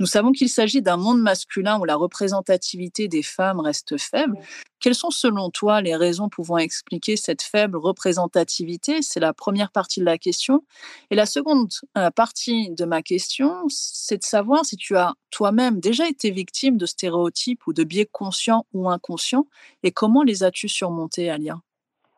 Nous 0.00 0.06
savons 0.06 0.32
qu'il 0.32 0.48
s'agit 0.48 0.82
d'un 0.82 0.96
monde 0.96 1.20
masculin 1.20 1.78
où 1.78 1.84
la 1.84 1.96
représentativité 1.96 3.08
des 3.08 3.22
femmes 3.22 3.60
reste 3.60 3.98
faible. 3.98 4.38
Quelles 4.80 4.94
sont 4.94 5.10
selon 5.10 5.50
toi 5.50 5.80
les 5.80 5.96
raisons 5.96 6.28
pouvant 6.28 6.58
expliquer 6.58 7.16
cette 7.16 7.42
faible 7.42 7.78
représentativité? 7.78 9.02
C'est 9.02 9.20
la 9.20 9.32
première 9.32 9.70
partie 9.70 10.00
de 10.00 10.04
la 10.04 10.18
question. 10.18 10.64
Et 11.10 11.14
la 11.14 11.26
seconde 11.26 11.70
euh, 11.96 12.10
partie 12.10 12.70
de 12.70 12.84
ma 12.84 13.02
question, 13.02 13.64
c'est 13.68 14.18
de 14.18 14.24
savoir 14.24 14.64
si 14.64 14.76
tu 14.76 14.96
as 14.96 15.14
toi-même 15.30 15.80
déjà 15.80 16.08
été 16.08 16.30
victime 16.30 16.76
de 16.76 16.86
stéréotypes 16.86 17.66
ou 17.66 17.72
de 17.72 17.84
biais 17.84 18.08
conscients 18.10 18.66
ou 18.72 18.90
inconscients 18.90 19.46
et 19.82 19.90
comment 19.90 20.22
les 20.22 20.42
as-tu 20.44 20.68
surmontés, 20.68 21.30
Alia? 21.30 21.60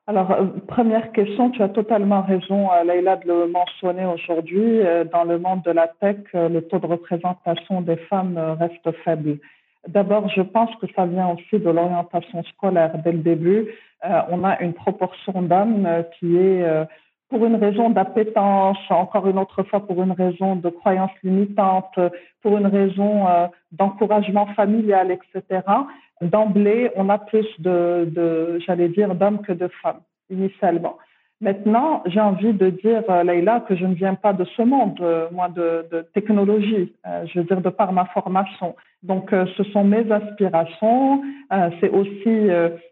Alors, 0.08 0.30
euh, 0.30 0.44
première 0.68 1.10
question, 1.10 1.50
tu 1.50 1.62
as 1.62 1.68
totalement 1.68 2.22
raison, 2.22 2.70
euh, 2.72 2.84
Leïla, 2.84 3.16
de 3.16 3.26
le 3.26 3.48
mentionner 3.48 4.06
aujourd'hui. 4.06 4.80
Euh, 4.80 5.02
dans 5.04 5.24
le 5.24 5.38
monde 5.40 5.62
de 5.62 5.72
la 5.72 5.88
tech, 5.88 6.18
le 6.32 6.60
taux 6.60 6.78
de 6.78 6.86
représentation 6.86 7.80
des 7.80 7.96
femmes 7.96 8.38
reste 8.60 8.88
faible. 9.02 9.38
D'abord, 9.88 10.28
je 10.28 10.42
pense 10.42 10.70
que 10.76 10.86
ça 10.94 11.06
vient 11.06 11.30
aussi 11.30 11.58
de 11.58 11.70
l'orientation 11.70 12.44
scolaire. 12.44 12.92
Dès 13.04 13.12
le 13.12 13.18
début, 13.18 13.66
on 14.30 14.44
a 14.44 14.60
une 14.60 14.74
proportion 14.74 15.42
d'hommes 15.42 15.88
qui 16.18 16.36
est, 16.36 16.64
pour 17.28 17.44
une 17.44 17.56
raison 17.56 17.90
d'appétence, 17.90 18.78
encore 18.90 19.26
une 19.26 19.38
autre 19.38 19.62
fois 19.64 19.86
pour 19.86 20.02
une 20.02 20.12
raison 20.12 20.56
de 20.56 20.68
croyance 20.68 21.10
limitante, 21.22 21.98
pour 22.42 22.56
une 22.56 22.66
raison 22.66 23.24
d'encouragement 23.72 24.46
familial, 24.54 25.10
etc., 25.10 25.62
d'emblée, 26.22 26.90
on 26.96 27.08
a 27.08 27.18
plus 27.18 27.46
de, 27.58 28.08
de 28.10 28.58
j'allais 28.66 28.88
dire, 28.88 29.14
d'hommes 29.14 29.42
que 29.42 29.52
de 29.52 29.68
femmes, 29.82 30.00
initialement. 30.30 30.96
Maintenant, 31.42 32.02
j'ai 32.06 32.20
envie 32.20 32.54
de 32.54 32.70
dire, 32.70 33.02
euh, 33.10 33.22
Leïla, 33.22 33.60
que 33.68 33.76
je 33.76 33.84
ne 33.84 33.94
viens 33.94 34.14
pas 34.14 34.32
de 34.32 34.44
ce 34.56 34.62
monde, 34.62 34.98
euh, 35.02 35.28
moi, 35.30 35.50
de, 35.50 35.86
de 35.92 36.00
technologie, 36.14 36.94
euh, 37.06 37.26
je 37.26 37.38
veux 37.38 37.44
dire, 37.44 37.60
de 37.60 37.68
par 37.68 37.92
ma 37.92 38.06
formation. 38.06 38.74
Donc, 39.02 39.30
ce 39.30 39.62
sont 39.64 39.84
mes 39.84 40.10
aspirations. 40.10 41.22
c'est 41.78 41.90
aussi 41.90 42.48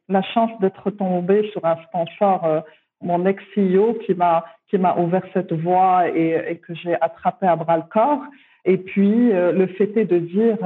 la 0.09 0.23
chance 0.23 0.51
d'être 0.61 0.91
tombée 0.91 1.51
sur 1.51 1.65
un 1.65 1.77
sponsor, 1.89 2.63
mon 3.03 3.27
ex-CEO, 3.27 3.95
qui 4.05 4.15
m'a 4.15 4.45
qui 4.69 4.79
m'a 4.79 4.97
ouvert 4.97 5.23
cette 5.33 5.53
voie 5.53 6.09
et, 6.09 6.43
et 6.49 6.57
que 6.57 6.75
j'ai 6.75 6.95
attrapé 7.01 7.47
à 7.47 7.55
bras 7.57 7.77
le 7.77 7.83
corps. 7.91 8.23
Et 8.65 8.79
puis, 8.79 9.31
le 9.31 9.67
fait 9.67 9.95
est 9.97 10.07
de 10.07 10.19
dire, 10.19 10.57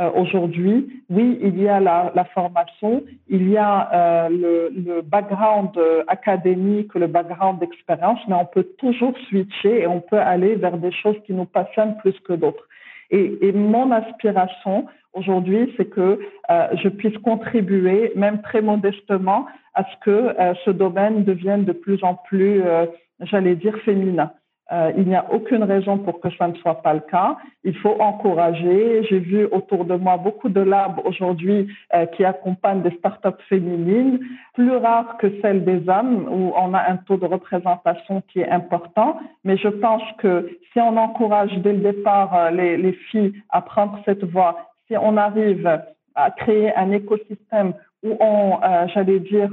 euh, 0.00 0.10
aujourd'hui, 0.10 1.04
oui, 1.08 1.38
il 1.40 1.62
y 1.62 1.68
a 1.68 1.78
la, 1.78 2.10
la 2.16 2.24
formation, 2.24 3.04
il 3.28 3.48
y 3.48 3.56
a 3.56 3.92
euh, 3.92 4.28
le, 4.28 4.72
le, 4.74 5.02
background 5.02 5.70
euh, 5.76 6.02
académique, 6.08 6.92
le 6.96 7.06
background 7.06 7.60
d'expérience, 7.60 8.18
mais 8.26 8.34
on 8.34 8.44
peut 8.44 8.66
toujours 8.78 9.14
switcher 9.28 9.82
et 9.82 9.86
on 9.86 10.00
peut 10.00 10.18
aller 10.18 10.56
vers 10.56 10.78
des 10.78 10.90
choses 10.90 11.14
qui 11.24 11.32
nous 11.32 11.44
passionnent 11.44 11.96
plus 11.98 12.18
que 12.20 12.32
d'autres. 12.32 12.66
Et, 13.16 13.52
mon 13.52 13.92
aspiration 13.92 14.86
aujourd'hui, 15.12 15.72
c'est 15.76 15.84
que 15.84 16.18
euh, 16.50 16.66
je 16.82 16.88
puisse 16.88 17.16
contribuer, 17.18 18.12
même 18.16 18.42
très 18.42 18.60
modestement, 18.60 19.46
à 19.74 19.84
ce 19.84 19.96
que 20.04 20.36
ce 20.64 20.70
domaine 20.70 21.24
devienne 21.24 21.64
de 21.64 21.72
plus 21.72 22.02
en 22.04 22.14
plus, 22.14 22.62
j'allais 23.20 23.56
dire, 23.56 23.76
féminin. 23.84 24.30
Euh, 24.72 24.92
il 24.96 25.06
n'y 25.06 25.14
a 25.14 25.26
aucune 25.30 25.62
raison 25.62 25.98
pour 25.98 26.20
que 26.20 26.28
ça 26.38 26.48
ne 26.48 26.54
soit 26.54 26.80
pas 26.80 26.94
le 26.94 27.00
cas. 27.00 27.36
Il 27.64 27.76
faut 27.76 28.00
encourager. 28.00 29.04
J'ai 29.10 29.18
vu 29.18 29.44
autour 29.44 29.84
de 29.84 29.94
moi 29.94 30.16
beaucoup 30.16 30.48
de 30.48 30.60
labs 30.60 31.00
aujourd'hui 31.04 31.68
euh, 31.94 32.06
qui 32.06 32.24
accompagnent 32.24 32.80
des 32.80 32.96
startups 32.96 33.42
féminines, 33.48 34.20
plus 34.54 34.74
rares 34.76 35.18
que 35.18 35.26
celles 35.42 35.64
des 35.64 35.86
hommes, 35.88 36.26
où 36.30 36.52
on 36.56 36.72
a 36.72 36.90
un 36.90 36.96
taux 36.96 37.18
de 37.18 37.26
représentation 37.26 38.22
qui 38.28 38.40
est 38.40 38.48
important. 38.48 39.18
Mais 39.44 39.58
je 39.58 39.68
pense 39.68 40.02
que 40.18 40.58
si 40.72 40.80
on 40.80 40.96
encourage 40.96 41.52
dès 41.58 41.74
le 41.74 41.80
départ 41.80 42.34
euh, 42.34 42.50
les, 42.50 42.78
les 42.78 42.92
filles 43.10 43.34
à 43.50 43.60
prendre 43.60 44.00
cette 44.06 44.24
voie, 44.24 44.70
si 44.88 44.96
on 44.96 45.16
arrive 45.18 45.80
à 46.14 46.30
créer 46.30 46.74
un 46.74 46.90
écosystème 46.92 47.74
où 48.02 48.16
on, 48.20 48.58
j'allais 48.94 49.18
dire, 49.18 49.50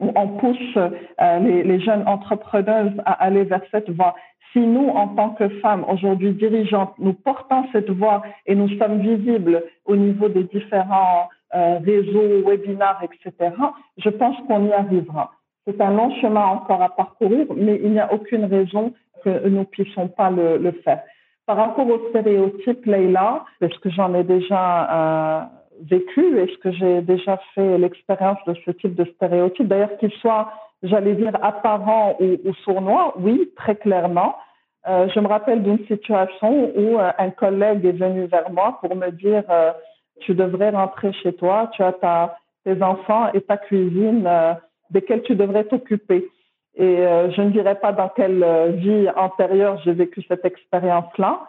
où 0.00 0.12
on 0.14 0.28
pousse 0.28 0.76
euh, 0.76 1.38
les, 1.40 1.62
les, 1.62 1.80
jeunes 1.80 2.06
entrepreneuses 2.06 2.92
à 3.04 3.12
aller 3.24 3.44
vers 3.44 3.62
cette 3.70 3.90
voie. 3.90 4.14
Si 4.52 4.60
nous, 4.60 4.88
en 4.88 5.08
tant 5.08 5.30
que 5.30 5.48
femmes, 5.60 5.84
aujourd'hui 5.88 6.32
dirigeantes, 6.32 6.94
nous 6.98 7.12
portons 7.12 7.64
cette 7.72 7.90
voie 7.90 8.22
et 8.46 8.54
nous 8.54 8.68
sommes 8.78 9.00
visibles 9.00 9.62
au 9.84 9.96
niveau 9.96 10.28
des 10.28 10.44
différents 10.44 11.28
euh, 11.54 11.78
réseaux, 11.78 12.42
webinaires, 12.46 13.00
etc., 13.02 13.54
je 13.98 14.08
pense 14.08 14.36
qu'on 14.46 14.66
y 14.66 14.72
arrivera. 14.72 15.32
C'est 15.66 15.80
un 15.80 15.92
long 15.92 16.14
chemin 16.20 16.44
encore 16.44 16.82
à 16.82 16.88
parcourir, 16.88 17.46
mais 17.56 17.80
il 17.82 17.92
n'y 17.92 18.00
a 18.00 18.12
aucune 18.12 18.44
raison 18.44 18.92
que 19.24 19.48
nous 19.48 19.64
puissions 19.64 20.08
pas 20.08 20.30
le, 20.30 20.58
le 20.58 20.72
faire. 20.72 21.02
Par 21.46 21.56
rapport 21.56 21.86
aux 21.86 22.08
stéréotypes, 22.10 22.86
Leïla, 22.86 23.44
parce 23.60 23.78
que 23.78 23.90
j'en 23.90 24.14
ai 24.14 24.24
déjà 24.24 24.90
euh, 24.90 25.44
vécu 25.82 26.38
Est-ce 26.38 26.56
que 26.58 26.72
j'ai 26.72 27.00
déjà 27.02 27.38
fait 27.54 27.78
l'expérience 27.78 28.38
de 28.46 28.54
ce 28.64 28.70
type 28.72 28.94
de 28.94 29.04
stéréotype 29.04 29.68
D'ailleurs, 29.68 29.96
qu'il 29.98 30.12
soit, 30.12 30.50
j'allais 30.82 31.14
dire, 31.14 31.32
apparent 31.42 32.16
ou, 32.20 32.36
ou, 32.44 32.54
sournois, 32.64 33.14
oui, 33.18 33.50
très 33.56 33.76
clairement. 33.76 34.36
Euh, 34.88 35.08
je 35.14 35.18
me 35.20 35.26
rappelle 35.26 35.62
d'une 35.62 35.84
situation 35.86 36.70
où 36.76 36.98
euh, 36.98 37.10
un 37.18 37.30
collègue 37.30 37.84
est 37.84 37.92
venu 37.92 38.26
vers 38.26 38.50
moi 38.50 38.78
pour 38.80 38.94
me 38.94 39.10
dire 39.10 39.42
euh, 39.50 39.72
tu 40.20 40.34
devrais 40.34 40.70
rentrer 40.70 41.12
chez 41.12 41.32
toi, 41.32 41.70
tu 41.72 41.82
as 41.82 42.36
tes 42.64 42.82
enfants 42.82 43.32
et 43.32 43.40
ta 43.40 43.56
cuisine 43.56 44.24
euh, 44.26 44.54
desquels 44.90 45.22
tu 45.22 45.34
devrais 45.34 45.64
t'occuper. 45.64 46.28
Et 46.76 46.84
euh, 46.84 47.30
je 47.32 47.42
ne 47.42 47.50
dirais 47.50 47.74
pas 47.74 47.92
dans 47.92 48.08
quelle 48.10 48.44
vie 48.76 49.08
antérieure 49.16 49.80
j'ai 49.84 49.92
vécu 49.92 50.22
cette 50.28 50.44
expérience-là, 50.44 51.40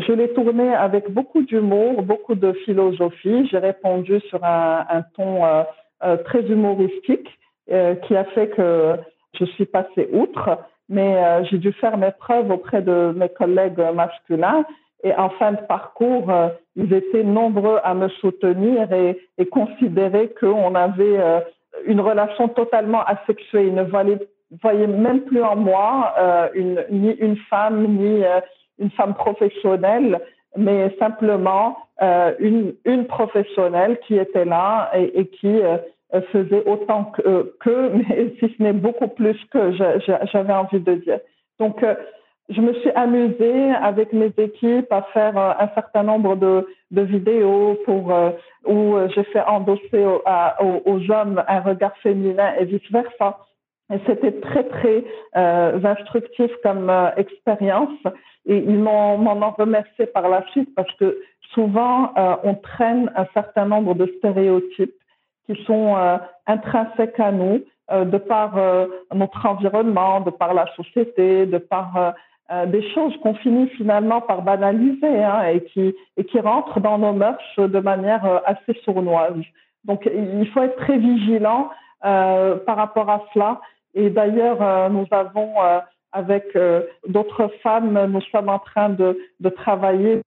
je 0.00 0.12
l'ai 0.12 0.32
tourné 0.32 0.72
avec 0.74 1.10
beaucoup 1.10 1.42
d'humour, 1.42 2.02
beaucoup 2.02 2.34
de 2.34 2.52
philosophie. 2.64 3.46
J'ai 3.50 3.58
répondu 3.58 4.20
sur 4.28 4.42
un, 4.44 5.02
ton 5.16 5.44
euh, 5.44 5.62
euh, 6.04 6.16
très 6.18 6.42
humoristique 6.42 7.28
euh, 7.70 7.94
qui 7.94 8.16
a 8.16 8.24
fait 8.24 8.48
que 8.48 8.96
je 9.38 9.44
suis 9.44 9.66
passée 9.66 10.08
outre, 10.12 10.58
mais 10.88 11.44
j'ai 11.50 11.58
dû 11.58 11.72
faire 11.72 11.96
mes 11.96 12.12
preuves 12.12 12.50
auprès 12.50 12.82
de 12.82 13.12
mes 13.16 13.28
collègues 13.28 13.82
masculins. 13.94 14.64
Et 15.02 15.14
en 15.14 15.28
fin 15.30 15.52
de 15.52 15.60
parcours, 15.66 16.32
ils 16.76 16.92
étaient 16.94 17.24
nombreux 17.24 17.80
à 17.82 17.94
me 17.94 18.08
soutenir 18.08 18.92
et, 18.92 19.20
et 19.38 19.46
considérer 19.46 20.32
qu'on 20.38 20.74
avait 20.74 21.42
une 21.84 22.00
relation 22.00 22.48
totalement 22.48 23.02
asexuée. 23.04 23.66
Ils 23.66 23.74
ne 23.74 23.82
voyaient, 23.82 24.86
même 24.86 25.22
plus 25.22 25.42
en 25.42 25.56
moi 25.56 26.14
ni 26.54 27.10
une 27.10 27.36
femme, 27.50 27.86
ni 27.88 28.22
une 28.78 28.90
femme 28.90 29.14
professionnelle, 29.14 30.20
mais 30.56 30.94
simplement 30.98 31.76
une, 32.00 32.74
une 32.84 33.06
professionnelle 33.06 33.98
qui 34.06 34.16
était 34.16 34.44
là 34.44 34.90
et, 34.94 35.20
et 35.20 35.26
qui 35.26 35.60
faisait 36.32 36.62
autant 36.66 37.04
que, 37.06 37.54
que, 37.60 37.88
mais 37.94 38.34
si 38.38 38.54
ce 38.56 38.62
n'est 38.62 38.72
beaucoup 38.72 39.08
plus 39.08 39.36
que 39.52 39.72
j'avais 39.72 40.52
envie 40.52 40.80
de 40.80 40.94
dire. 40.94 41.20
Donc, 41.58 41.84
je 42.50 42.60
me 42.60 42.74
suis 42.74 42.90
amusée 42.90 43.70
avec 43.70 44.12
mes 44.12 44.32
équipes 44.36 44.92
à 44.92 45.02
faire 45.14 45.36
euh, 45.38 45.52
un 45.58 45.68
certain 45.74 46.02
nombre 46.02 46.36
de, 46.36 46.66
de 46.90 47.02
vidéos 47.02 47.78
pour 47.84 48.12
euh, 48.12 48.30
où 48.66 48.96
euh, 48.96 49.08
j'ai 49.14 49.24
fait 49.24 49.42
endosser 49.42 50.04
aux, 50.04 50.22
aux, 50.84 51.10
hommes 51.10 51.42
un 51.48 51.60
regard 51.60 51.96
féminin 51.98 52.52
et 52.58 52.66
vice 52.66 52.90
versa. 52.90 53.38
Et 53.92 53.98
c'était 54.06 54.40
très 54.40 54.64
très 54.64 55.04
euh, 55.36 55.78
instructif 55.84 56.50
comme 56.62 56.90
expérience 57.16 57.98
et 58.46 58.56
ils 58.56 58.78
m'en 58.78 59.16
ont 59.16 59.50
remercié 59.50 60.06
par 60.06 60.28
la 60.28 60.46
suite 60.48 60.74
parce 60.74 60.92
que 60.96 61.18
souvent 61.52 62.12
on 62.42 62.54
traîne 62.54 63.12
un 63.14 63.26
certain 63.34 63.66
nombre 63.66 63.94
de 63.94 64.06
stéréotypes 64.18 64.94
qui 65.46 65.62
sont 65.64 65.96
intrinsèques 66.46 67.20
à 67.20 67.30
nous 67.30 67.62
de 67.90 68.18
par 68.18 68.58
notre 69.14 69.46
environnement, 69.46 70.20
de 70.20 70.30
par 70.30 70.54
la 70.54 70.66
société, 70.76 71.46
de 71.46 71.58
par 71.58 72.14
euh, 72.52 72.66
des 72.66 72.82
choses 72.92 73.16
qu'on 73.22 73.32
finit 73.36 73.68
finalement 73.70 74.20
par 74.20 74.42
banaliser 74.42 75.24
hein, 75.24 75.44
et, 75.48 75.64
qui, 75.64 75.94
et 76.18 76.24
qui 76.24 76.38
rentrent 76.40 76.78
dans 76.78 76.98
nos 76.98 77.14
mœurs 77.14 77.38
de 77.56 77.78
manière 77.78 78.22
euh, 78.26 78.38
assez 78.44 78.78
sournoise. 78.84 79.40
Donc 79.84 80.06
il 80.06 80.46
faut 80.50 80.60
être 80.60 80.76
très 80.76 80.98
vigilant 80.98 81.70
euh, 81.70 81.83
par 82.04 82.76
rapport 82.76 83.08
à 83.08 83.22
cela. 83.32 83.60
Et 83.94 84.10
d'ailleurs, 84.10 84.60
euh, 84.60 84.88
nous 84.88 85.06
avons, 85.10 85.54
avec 86.12 86.56
d'autres 87.06 87.48
femmes, 87.62 88.06
nous 88.06 88.20
sommes 88.32 88.48
en 88.48 88.58
train 88.58 88.90
de, 88.90 89.18
de 89.40 89.48
travailler 89.48 90.20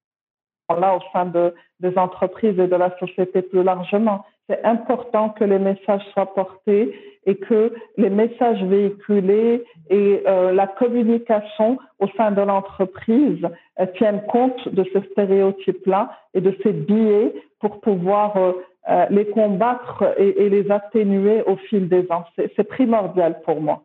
là 0.70 0.96
au 0.96 1.00
sein 1.14 1.26
de, 1.26 1.54
des 1.80 1.98
entreprises 1.98 2.60
et 2.60 2.68
de 2.68 2.76
la 2.76 2.98
société 3.00 3.42
plus 3.42 3.64
largement. 3.64 4.26
C'est 4.50 4.64
important 4.64 5.30
que 5.30 5.44
les 5.44 5.60
messages 5.60 6.04
soient 6.14 6.34
portés 6.34 6.94
et 7.26 7.36
que 7.36 7.74
les 7.98 8.10
messages 8.10 8.64
véhiculés 8.64 9.64
et 9.90 10.24
euh, 10.26 10.54
la 10.54 10.68
communication 10.68 11.78
au 12.00 12.08
sein 12.16 12.32
de 12.32 12.42
l'entreprise 12.42 13.46
euh, 13.80 13.86
tiennent 13.98 14.24
compte 14.28 14.70
de 14.70 14.86
ces 14.94 15.02
stéréotypes-là 15.12 16.12
et 16.34 16.42
de 16.42 16.56
ces 16.64 16.72
biais 16.72 17.34
pour 17.60 17.82
pouvoir 17.82 18.38
euh, 18.38 18.54
euh 18.90 19.06
les 19.10 19.28
combattre 19.28 20.04
et, 20.18 20.50
les 20.50 20.70
atténuer 20.72 21.42
au 21.44 21.58
fil 21.58 21.88
des 21.90 22.06
ans. 22.12 22.26
C'est 22.36 22.64
primordial 22.64 23.42
pour 23.42 23.62
moi. 23.62 23.84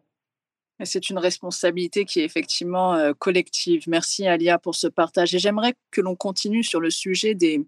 C'est 0.84 1.10
une 1.10 1.18
responsabilité 1.18 2.04
qui 2.04 2.20
est 2.20 2.24
effectivement 2.24 2.94
euh, 2.94 3.12
collective. 3.16 3.84
Merci 3.86 4.26
Alia 4.26 4.58
pour 4.58 4.74
ce 4.74 4.88
partage. 4.88 5.34
Et 5.34 5.38
j'aimerais 5.38 5.74
que 5.90 6.00
l'on 6.00 6.16
continue 6.16 6.64
sur 6.64 6.80
le 6.80 6.90
sujet 6.90 7.34
des, 7.34 7.64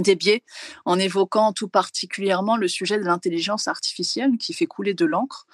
des 0.00 0.14
biais 0.14 0.42
en 0.84 0.98
évoquant 0.98 1.52
tout 1.52 1.68
particulièrement 1.68 2.56
le 2.56 2.68
sujet 2.68 2.98
de 2.98 3.04
l'intelligence 3.04 3.68
artificielle 3.68 4.38
qui 4.38 4.52
fait 4.52 4.66
couler 4.66 4.94
de 4.94 5.04
l'encre. 5.04 5.46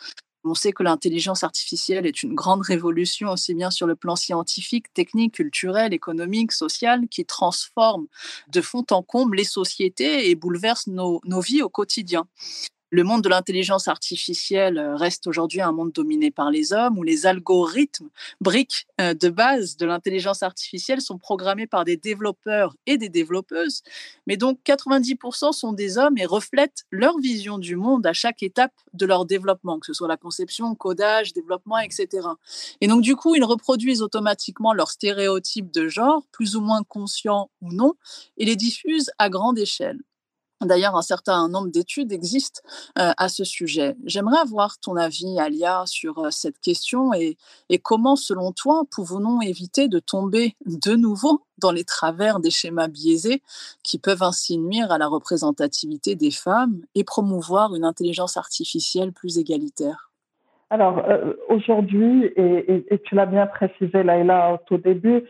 On 0.44 0.54
sait 0.54 0.72
que 0.72 0.82
l'intelligence 0.82 1.44
artificielle 1.44 2.06
est 2.06 2.22
une 2.22 2.34
grande 2.34 2.62
révolution 2.62 3.30
aussi 3.30 3.54
bien 3.54 3.70
sur 3.70 3.86
le 3.86 3.94
plan 3.94 4.16
scientifique, 4.16 4.92
technique, 4.94 5.34
culturel, 5.34 5.92
économique, 5.92 6.52
social, 6.52 7.08
qui 7.08 7.26
transforme 7.26 8.06
de 8.48 8.60
fond 8.60 8.84
en 8.90 9.02
comble 9.02 9.36
les 9.36 9.44
sociétés 9.44 10.30
et 10.30 10.34
bouleverse 10.34 10.86
nos, 10.86 11.20
nos 11.24 11.40
vies 11.40 11.62
au 11.62 11.68
quotidien 11.68 12.26
le 12.90 13.04
monde 13.04 13.22
de 13.22 13.28
l'intelligence 13.28 13.86
artificielle 13.86 14.78
euh, 14.78 14.96
reste 14.96 15.26
aujourd'hui 15.28 15.60
un 15.60 15.72
monde 15.72 15.92
dominé 15.92 16.30
par 16.30 16.50
les 16.50 16.72
hommes 16.72 16.98
où 16.98 17.02
les 17.04 17.24
algorithmes, 17.24 18.08
briques 18.40 18.86
euh, 19.00 19.14
de 19.14 19.28
base 19.28 19.76
de 19.76 19.86
l'intelligence 19.86 20.42
artificielle, 20.42 21.00
sont 21.00 21.16
programmés 21.16 21.68
par 21.68 21.84
des 21.84 21.96
développeurs 21.96 22.74
et 22.86 22.98
des 22.98 23.08
développeuses. 23.08 23.82
Mais 24.26 24.36
donc 24.36 24.58
90% 24.66 25.52
sont 25.52 25.72
des 25.72 25.98
hommes 25.98 26.18
et 26.18 26.26
reflètent 26.26 26.84
leur 26.90 27.18
vision 27.18 27.58
du 27.58 27.76
monde 27.76 28.06
à 28.06 28.12
chaque 28.12 28.42
étape 28.42 28.74
de 28.92 29.06
leur 29.06 29.24
développement, 29.24 29.78
que 29.78 29.86
ce 29.86 29.92
soit 29.92 30.08
la 30.08 30.16
conception, 30.16 30.74
codage, 30.74 31.32
développement, 31.32 31.78
etc. 31.78 32.26
Et 32.80 32.88
donc 32.88 33.02
du 33.02 33.14
coup, 33.14 33.36
ils 33.36 33.44
reproduisent 33.44 34.02
automatiquement 34.02 34.74
leurs 34.74 34.90
stéréotypes 34.90 35.70
de 35.72 35.86
genre, 35.86 36.24
plus 36.32 36.56
ou 36.56 36.60
moins 36.60 36.82
conscients 36.82 37.50
ou 37.60 37.72
non, 37.72 37.94
et 38.36 38.44
les 38.44 38.56
diffusent 38.56 39.10
à 39.18 39.28
grande 39.28 39.58
échelle. 39.58 40.00
D'ailleurs, 40.62 40.94
un 40.94 41.02
certain 41.02 41.48
nombre 41.48 41.70
d'études 41.70 42.12
existent 42.12 42.60
euh, 42.98 43.12
à 43.16 43.28
ce 43.28 43.44
sujet. 43.44 43.96
J'aimerais 44.04 44.40
avoir 44.40 44.78
ton 44.78 44.96
avis, 44.96 45.38
Alia, 45.40 45.84
sur 45.86 46.18
euh, 46.18 46.30
cette 46.30 46.58
question 46.60 47.14
et, 47.14 47.38
comment, 47.82 48.14
selon 48.14 48.52
toi, 48.52 48.82
pouvons-nous 48.94 49.40
éviter 49.42 49.88
de 49.88 49.98
tomber 49.98 50.56
de 50.66 50.96
nouveau 50.96 51.40
dans 51.56 51.72
les 51.72 51.84
travers 51.84 52.40
des 52.40 52.50
schémas 52.50 52.88
biaisés 52.88 53.42
qui 53.82 53.98
peuvent 53.98 54.22
ainsi 54.22 54.58
nuire 54.58 54.92
à 54.92 54.98
la 54.98 55.06
représentativité 55.06 56.14
des 56.14 56.30
femmes 56.30 56.82
et 56.94 57.04
promouvoir 57.04 57.74
une 57.74 57.84
intelligence 57.84 58.36
artificielle 58.36 59.12
plus 59.12 59.38
égalitaire? 59.38 60.10
Alors, 60.68 60.98
euh, 61.08 61.32
aujourd'hui, 61.48 62.26
et, 62.36 62.84
et, 62.90 62.98
tu 63.02 63.14
l'as 63.14 63.26
bien 63.26 63.46
précisé, 63.46 64.02
Laïla, 64.02 64.54
au 64.54 64.58
tout 64.66 64.76
début, 64.76 65.24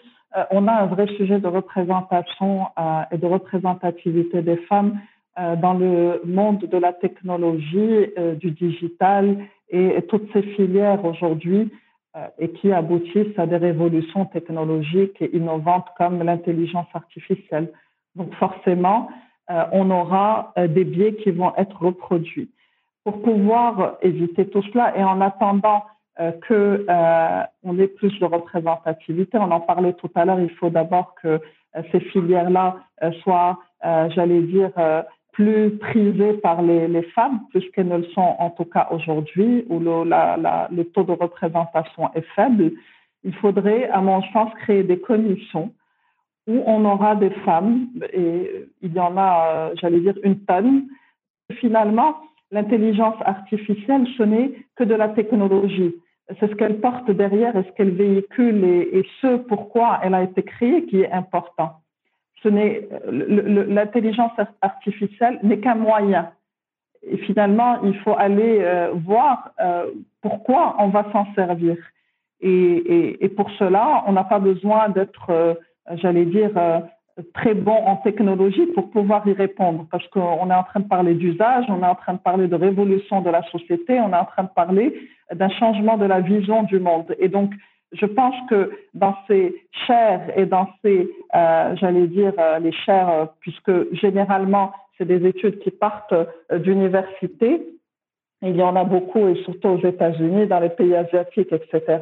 on 0.53 0.69
a 0.69 0.73
un 0.73 0.87
vrai 0.87 1.09
sujet 1.17 1.41
de 1.41 1.49
représentation 1.49 2.67
et 3.11 3.19
de 3.19 3.27
représentativité 3.27 4.43
des 4.43 4.59
femmes 4.69 5.01
dans 5.37 5.75
le 5.75 6.21
monde 6.25 6.59
de 6.59 6.77
la 6.77 6.93
technologie, 6.93 8.13
euh, 8.19 8.35
du 8.35 8.51
digital 8.51 9.39
et, 9.69 10.03
toutes 10.09 10.31
ces 10.33 10.43
filières 10.43 11.05
aujourd'hui 11.05 11.71
euh, 12.17 12.27
et 12.39 12.51
qui 12.51 12.73
aboutissent 12.73 13.39
à 13.39 13.47
des 13.47 13.57
révolutions 13.57 14.27
technologiques 14.27 15.17
et 15.23 15.35
innovantes 15.35 15.87
comme 15.97 16.23
l'intelligence 16.23 16.89
artificielle. 16.95 17.71
Donc 18.17 18.35
forcément, 18.35 19.09
on 19.73 19.91
aura 19.91 20.53
des 20.57 20.85
biais 20.85 21.15
qui 21.15 21.33
vont 21.33 21.53
être 21.57 21.83
reproduits. 21.83 22.51
Pour 23.05 23.21
pouvoir 23.21 23.97
éviter 24.01 24.49
tout 24.49 24.63
cela 24.63 24.97
et 24.97 25.03
en 25.03 25.21
attendant 25.21 25.85
que 26.43 26.87
on 27.65 27.79
ait 27.79 27.89
plus 27.89 28.17
de 28.21 28.25
représentativité, 28.25 29.39
on 29.39 29.51
en 29.51 29.61
parlait 29.61 29.93
tout 29.95 30.11
à 30.15 30.25
l'heure, 30.25 30.39
il 30.41 30.51
faut 30.51 30.71
d'abord 30.71 31.15
que 31.21 31.41
ces 31.91 32.01
filières-là 32.01 32.77
soient, 33.23 33.59
j'allais 33.83 34.43
dire, 34.43 34.73
plus 35.41 35.71
prisées 35.79 36.35
par 36.35 36.61
les, 36.61 37.03
femmes, 37.15 37.41
puisqu'elles 37.51 37.89
ne 37.89 37.99
le 37.99 38.09
sont 38.15 38.37
en 38.39 38.51
tout 38.51 38.67
cas 38.67 38.89
aujourd'hui, 38.91 39.65
où 39.71 39.79
le, 39.79 40.83
taux 40.93 41.05
de 41.05 41.13
représentation 41.13 42.11
est 42.15 42.27
faible, 42.37 42.73
il 43.25 43.35
faudrait, 43.35 43.89
à 43.89 44.01
mon 44.03 44.23
sens, 44.33 44.53
créer 44.63 44.83
des 44.83 44.99
conditions 44.99 45.73
où 46.47 46.63
on 46.67 46.85
aura 46.85 47.17
des 47.17 47.31
femmes, 47.47 47.89
et 48.13 48.67
il 48.83 48.93
y 48.93 49.01
en 49.01 49.17
a, 49.17 49.49
euh, 49.49 49.71
j'allais 49.81 50.01
dire, 50.01 50.17
une 50.25 50.41
tonne. 50.41 50.89
Finalement, 51.53 52.17
l'intelligence 52.51 53.17
artificielle, 53.25 54.07
ce 54.19 54.23
n'est 54.23 54.53
que 54.77 54.85
de 54.85 54.95
la 54.95 55.09
technologie. 55.09 55.95
C'est 56.39 56.51
ce 56.51 56.55
qu'elle 56.55 56.81
porte 56.81 57.11
derrière 57.11 57.57
et 57.57 57.65
ce 57.65 57.73
qu'elle 57.77 57.93
véhicule 57.93 58.65
et 58.65 59.05
ce 59.21 59.37
pourquoi 59.37 60.01
elle 60.03 60.15
a 60.15 60.23
été 60.23 60.43
créée 60.43 60.87
qui 60.87 61.01
est 61.01 61.11
important 61.11 61.81
l'intelligence 62.49 64.33
artificielle 64.63 65.39
n'est 65.43 65.61
qu'un 65.61 65.75
moyen. 65.75 66.31
Et 67.03 67.17
finalement, 67.19 67.83
il 67.83 67.97
faut 67.99 68.15
aller 68.17 68.59
euh, 68.61 68.93
voir 68.93 69.53
euh, 69.61 69.87
pourquoi 70.21 70.77
on 70.79 70.89
va 70.89 71.07
s'en 71.13 71.27
servir. 71.35 71.77
Et, 72.43 73.31
pour 73.37 73.51
cela, 73.53 74.03
on 74.07 74.13
n'a 74.13 74.25
pas 74.25 74.39
besoin 74.39 74.89
d'être, 74.89 75.29
euh, 75.31 75.55
j'allais 75.93 76.25
dire, 76.25 76.51
très 77.35 77.53
bon 77.53 77.77
en 77.85 77.97
technologie 77.97 78.67
pour 78.75 78.91
pouvoir 78.91 79.27
y 79.29 79.33
répondre, 79.33 79.87
parce 79.91 80.07
qu'on 80.09 80.51
est 80.51 80.55
en 80.55 80.63
train 80.63 80.81
de 80.81 80.89
parler 80.89 81.15
d'usage, 81.15 81.67
on 81.69 81.83
est 81.83 81.87
en 81.87 81.95
train 81.95 82.15
de 82.15 82.19
parler 82.19 82.49
de 82.49 82.57
révolution 82.57 83.21
de 83.21 83.29
la 83.29 83.43
société, 83.51 84.01
on 84.01 84.11
est 84.13 84.17
en 84.17 84.25
train 84.25 84.45
de 84.45 84.55
parler 84.55 84.95
d'un 85.35 85.51
changement 85.51 85.99
de 85.99 86.07
la 86.07 86.21
vision 86.21 86.63
du 86.63 86.81
monde. 86.81 87.15
Et 87.19 87.29
donc, 87.29 87.53
je 87.93 88.07
pense 88.07 88.35
que 88.49 88.71
dans 88.95 89.17
ces 89.27 89.55
chaires 89.87 90.31
et 90.37 90.47
dans 90.47 90.69
ces, 90.83 91.09
euh, 91.35 91.77
j'allais 91.77 92.07
dire, 92.07 92.33
euh, 92.39 92.59
les 92.59 92.73
chaires, 92.73 93.11
euh, 93.11 93.27
puisque 93.41 93.95
généralement, 93.95 94.73
c'est 94.97 95.07
des 95.07 95.27
études 95.27 95.59
qui 95.61 95.71
partent 95.71 96.15
d'université, 96.53 97.67
il 98.43 98.57
y 98.57 98.63
en 98.63 98.77
a 98.77 98.85
beaucoup, 98.85 99.29
et 99.29 99.35
surtout 99.45 99.69
aux 99.69 99.87
États-Unis, 99.87 100.47
dans 100.47 100.61
les 100.61 100.71
pays 100.71 100.95
asiatiques, 100.95 101.53
etc., 101.53 101.99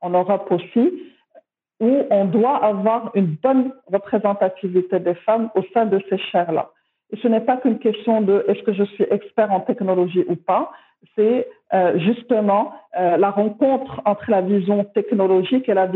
en 0.00 0.10
Europe 0.10 0.46
aussi, 0.50 1.02
où 1.80 2.02
on 2.10 2.24
doit 2.26 2.56
avoir 2.64 3.10
une 3.14 3.36
bonne 3.42 3.72
représentativité 3.92 4.98
des 5.00 5.14
femmes 5.14 5.50
au 5.54 5.62
sein 5.74 5.86
de 5.86 6.00
ces 6.08 6.18
chaires-là. 6.18 6.70
Et 7.12 7.16
ce 7.18 7.28
n'est 7.28 7.40
pas 7.40 7.56
qu'une 7.56 7.78
question 7.78 8.20
de 8.22 8.44
est-ce 8.48 8.62
que 8.62 8.72
je 8.72 8.84
suis 8.84 9.06
expert 9.10 9.52
en 9.52 9.60
technologie 9.60 10.24
ou 10.28 10.36
pas, 10.36 10.72
c'est 11.14 11.48
euh, 11.74 11.98
justement 11.98 12.72
euh, 12.98 13.16
la 13.16 13.30
rencontre 13.30 14.00
entre 14.04 14.30
la 14.30 14.40
vision 14.40 14.84
technologique 14.84 15.68
et 15.68 15.74
la 15.74 15.88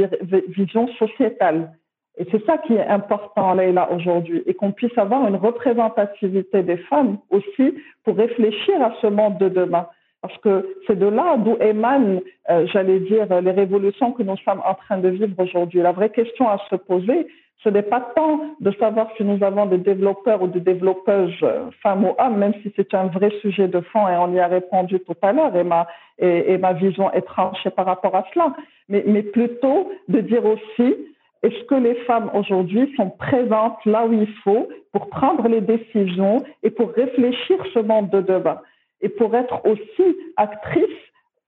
vision 0.48 0.88
sociétale. 0.98 1.72
Et 2.18 2.26
c'est 2.30 2.44
ça 2.44 2.58
qui 2.58 2.74
est 2.74 2.86
important, 2.86 3.54
là 3.54 3.88
aujourd'hui, 3.92 4.42
et 4.46 4.54
qu'on 4.54 4.72
puisse 4.72 4.96
avoir 4.98 5.26
une 5.26 5.36
représentativité 5.36 6.62
des 6.62 6.76
femmes 6.76 7.18
aussi 7.30 7.74
pour 8.04 8.16
réfléchir 8.16 8.82
à 8.82 8.92
ce 9.00 9.06
monde 9.06 9.38
de 9.38 9.48
demain. 9.48 9.86
Parce 10.20 10.36
que 10.38 10.76
c'est 10.86 10.98
de 10.98 11.06
là 11.06 11.36
d'où 11.38 11.56
émanent, 11.60 12.20
euh, 12.50 12.66
j'allais 12.66 13.00
dire, 13.00 13.40
les 13.40 13.52
révolutions 13.52 14.12
que 14.12 14.22
nous 14.22 14.36
sommes 14.38 14.60
en 14.66 14.74
train 14.74 14.98
de 14.98 15.08
vivre 15.08 15.34
aujourd'hui. 15.38 15.80
La 15.80 15.92
vraie 15.92 16.10
question 16.10 16.48
à 16.48 16.58
se 16.68 16.76
poser, 16.76 17.26
Ce 17.62 17.68
n'est 17.68 17.82
pas 17.82 18.00
tant 18.16 18.40
de 18.60 18.70
savoir 18.72 19.08
si 19.16 19.24
nous 19.24 19.42
avons 19.44 19.66
des 19.66 19.78
développeurs 19.78 20.40
ou 20.42 20.46
des 20.46 20.60
développeuses 20.60 21.38
euh, 21.42 21.70
femmes 21.82 22.04
ou 22.04 22.14
hommes, 22.18 22.38
même 22.38 22.54
si 22.62 22.72
c'est 22.74 22.94
un 22.94 23.08
vrai 23.08 23.30
sujet 23.42 23.68
de 23.68 23.80
fond 23.80 24.08
et 24.08 24.16
on 24.16 24.32
y 24.32 24.40
a 24.40 24.46
répondu 24.46 24.98
tout 25.00 25.16
à 25.20 25.32
l'heure 25.32 25.54
et 25.54 25.64
ma, 25.64 25.86
et, 26.18 26.56
ma 26.56 26.72
vision 26.72 27.12
est 27.12 27.22
tranchée 27.22 27.70
par 27.70 27.84
rapport 27.84 28.14
à 28.16 28.24
cela. 28.32 28.54
Mais, 28.88 29.04
mais 29.06 29.22
plutôt 29.22 29.90
de 30.08 30.20
dire 30.20 30.44
aussi, 30.46 30.96
est-ce 31.42 31.64
que 31.64 31.74
les 31.74 31.94
femmes 32.06 32.30
aujourd'hui 32.34 32.92
sont 32.96 33.10
présentes 33.10 33.84
là 33.84 34.06
où 34.06 34.12
il 34.12 34.28
faut 34.42 34.68
pour 34.92 35.08
prendre 35.10 35.46
les 35.48 35.60
décisions 35.60 36.42
et 36.62 36.70
pour 36.70 36.92
réfléchir 36.92 37.58
ce 37.74 37.80
monde 37.80 38.10
de 38.10 38.20
demain 38.20 38.58
et 39.02 39.08
pour 39.08 39.34
être 39.34 39.60
aussi 39.66 40.16
actrices 40.36 40.84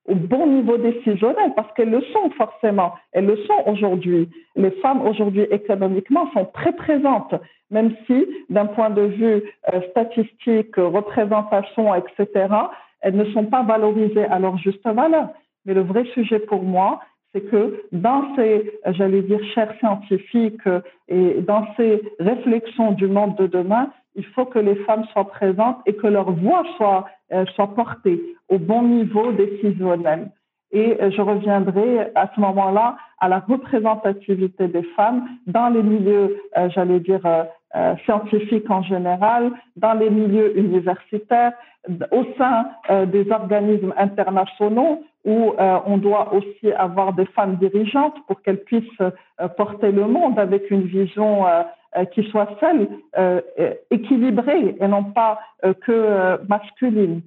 au 0.06 0.14
bon 0.14 0.46
niveau 0.46 0.76
décisionnel 0.78 1.52
parce 1.54 1.72
qu'elles 1.74 1.90
le 1.90 2.02
sont 2.12 2.30
forcément. 2.36 2.94
Elles 3.12 3.26
le 3.26 3.36
sont 3.36 3.62
aujourd'hui. 3.66 4.28
Les 4.56 4.70
femmes 4.82 5.06
aujourd'hui 5.06 5.46
économiquement 5.50 6.30
sont 6.32 6.46
très 6.46 6.72
présentes, 6.72 7.34
même 7.70 7.94
si 8.06 8.26
d'un 8.50 8.66
point 8.66 8.90
de 8.90 9.02
vue 9.02 9.42
euh, 9.72 9.80
statistique, 9.90 10.76
représentation, 10.76 11.94
etc., 11.94 12.48
elles 13.00 13.16
ne 13.16 13.24
sont 13.32 13.46
pas 13.46 13.62
valorisées 13.62 14.24
à 14.24 14.38
leur 14.38 14.56
juste 14.58 14.84
valeur. 14.84 15.28
Mais 15.66 15.74
le 15.74 15.82
vrai 15.82 16.04
sujet 16.14 16.40
pour 16.40 16.62
moi, 16.62 17.00
c'est 17.32 17.42
que 17.42 17.82
dans 17.92 18.34
ces, 18.36 18.78
j'allais 18.86 19.22
dire, 19.22 19.40
chers 19.54 19.74
scientifiques 19.78 20.68
et 21.08 21.40
dans 21.40 21.66
ces 21.76 22.02
réflexions 22.18 22.92
du 22.92 23.06
monde 23.06 23.36
de 23.36 23.46
demain, 23.46 23.90
il 24.14 24.24
faut 24.26 24.44
que 24.44 24.58
les 24.58 24.76
femmes 24.84 25.04
soient 25.12 25.28
présentes 25.28 25.78
et 25.86 25.94
que 25.94 26.06
leur 26.06 26.30
voix 26.32 26.64
soit, 26.76 27.06
euh, 27.32 27.44
soit 27.54 27.74
portée 27.74 28.20
au 28.48 28.58
bon 28.58 28.82
niveau 28.82 29.32
décisionnel. 29.32 30.30
Et 30.72 30.96
euh, 31.00 31.10
je 31.10 31.20
reviendrai 31.20 32.10
à 32.14 32.30
ce 32.34 32.40
moment-là 32.40 32.96
à 33.20 33.28
la 33.28 33.40
représentativité 33.40 34.68
des 34.68 34.82
femmes 34.96 35.26
dans 35.46 35.68
les 35.68 35.82
milieux, 35.82 36.36
euh, 36.56 36.68
j'allais 36.70 37.00
dire, 37.00 37.22
scientifiques 38.04 38.70
en 38.70 38.82
général, 38.82 39.50
dans 39.76 39.94
les 39.94 40.10
milieux 40.10 40.58
universitaires, 40.58 41.54
au 42.10 42.22
sein 42.36 42.66
des 43.06 43.30
organismes 43.30 43.94
internationaux 43.96 45.02
où 45.24 45.54
on 45.86 45.96
doit 45.96 46.34
aussi 46.34 46.70
avoir 46.72 47.14
des 47.14 47.24
femmes 47.24 47.56
dirigeantes 47.56 48.16
pour 48.26 48.42
qu'elles 48.42 48.62
puissent 48.64 49.02
porter 49.56 49.90
le 49.90 50.06
monde 50.06 50.38
avec 50.38 50.70
une 50.70 50.82
vision 50.82 51.46
euh, 51.46 51.62
qui 52.12 52.22
soit 52.30 52.48
celle 52.60 52.88
euh, 53.18 53.40
équilibrée 53.90 54.76
et 54.80 54.88
non 54.88 55.04
pas 55.04 55.38
euh, 55.64 55.74
que 55.74 56.46
masculine. 56.48 57.22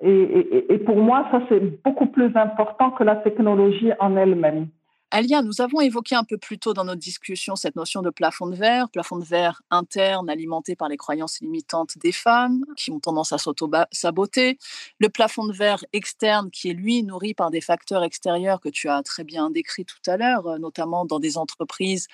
Et, 0.00 0.10
et, 0.10 0.72
et 0.72 0.78
pour 0.78 0.96
moi, 0.96 1.26
ça, 1.30 1.42
c'est 1.48 1.82
beaucoup 1.84 2.06
plus 2.06 2.34
important 2.34 2.90
que 2.90 3.04
la 3.04 3.16
technologie 3.16 3.92
en 4.00 4.16
elle-même. 4.16 4.68
Alia, 5.12 5.42
nous 5.42 5.60
avons 5.60 5.80
évoqué 5.80 6.14
un 6.14 6.22
peu 6.22 6.38
plus 6.38 6.60
tôt 6.60 6.72
dans 6.72 6.84
notre 6.84 7.00
discussion 7.00 7.56
cette 7.56 7.74
notion 7.74 8.00
de 8.00 8.10
plafond 8.10 8.46
de 8.46 8.54
verre, 8.54 8.88
plafond 8.90 9.16
de 9.16 9.24
verre 9.24 9.60
interne 9.72 10.30
alimenté 10.30 10.76
par 10.76 10.88
les 10.88 10.96
croyances 10.96 11.40
limitantes 11.40 11.98
des 11.98 12.12
femmes 12.12 12.64
qui 12.76 12.92
ont 12.92 13.00
tendance 13.00 13.32
à 13.32 13.38
s'auto-saboter, 13.38 14.56
le 15.00 15.08
plafond 15.08 15.46
de 15.46 15.52
verre 15.52 15.84
externe 15.92 16.48
qui 16.52 16.70
est 16.70 16.74
lui 16.74 17.02
nourri 17.02 17.34
par 17.34 17.50
des 17.50 17.60
facteurs 17.60 18.04
extérieurs 18.04 18.60
que 18.60 18.68
tu 18.68 18.88
as 18.88 19.02
très 19.02 19.24
bien 19.24 19.50
décrits 19.50 19.84
tout 19.84 19.98
à 20.06 20.16
l'heure, 20.16 20.46
euh, 20.46 20.58
notamment 20.58 21.04
dans 21.04 21.18
des 21.18 21.38
entreprises 21.38 22.06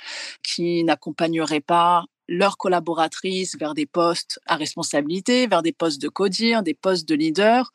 qui 0.42 0.82
n'accompagneraient 0.82 1.60
pas 1.60 2.06
leurs 2.28 2.56
collaboratrices 2.56 3.56
vers 3.58 3.74
des 3.74 3.86
postes 3.86 4.40
à 4.46 4.56
responsabilité, 4.56 5.46
vers 5.46 5.62
des 5.62 5.72
postes 5.72 6.00
de 6.00 6.08
codir, 6.08 6.62
des 6.62 6.74
postes 6.74 7.06
de 7.06 7.14
leader. 7.14 7.72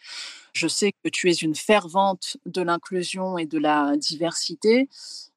Je 0.53 0.67
sais 0.67 0.91
que 0.91 1.09
tu 1.09 1.29
es 1.29 1.33
une 1.33 1.55
fervente 1.55 2.37
de 2.45 2.61
l'inclusion 2.61 3.37
et 3.37 3.45
de 3.45 3.57
la 3.57 3.95
diversité. 3.97 4.89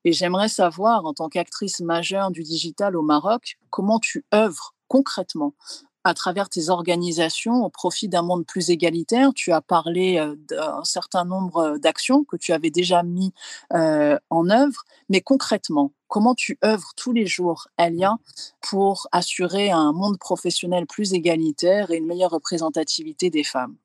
Et 0.05 0.13
j'aimerais 0.13 0.49
savoir, 0.49 1.07
en 1.07 1.15
tant 1.15 1.29
qu'actrice 1.29 1.81
majeure 1.81 2.31
du 2.31 2.43
digital 2.43 2.97
au 2.97 3.03
Maroc, 3.03 3.57
comment 3.71 3.99
tu 3.99 4.25
œuvres 4.35 4.75
concrètement 4.89 5.55
à 6.05 6.13
travers 6.13 6.51
tes 6.51 6.69
organisations 6.69 7.65
au 7.65 7.71
profit 7.71 8.09
d'un 8.09 8.23
monde 8.23 8.45
plus 8.45 8.71
égalitaire. 8.71 9.33
Tu 9.35 9.53
as 9.53 9.63
parlé 9.63 10.19
euh, 10.19 10.37
d'un 10.49 10.85
certain 10.85 11.25
nombre 11.25 11.79
d'actions 11.79 12.25
que 12.25 12.37
tu 12.37 12.53
avais 12.53 12.71
déjà 12.71 13.03
mis 13.03 13.33
euh, 13.73 14.19
en 14.29 14.51
œuvre, 14.51 14.85
mais 15.09 15.23
concrètement, 15.23 15.93
comment 16.09 16.35
tu 16.35 16.59
œuvres 16.63 16.93
tous 16.97 17.13
les 17.13 17.27
jours, 17.27 17.69
Elia, 17.79 18.17
pour 18.61 19.09
assurer 19.13 19.71
un 19.71 19.93
monde 19.93 20.19
professionnel 20.19 20.87
plus 20.87 21.15
égalitaire 21.15 21.91
et 21.91 21.97
une 21.97 22.07
meilleure 22.07 22.33
représentativité 22.33 23.31
des 23.31 23.45
femmes? 23.45 23.77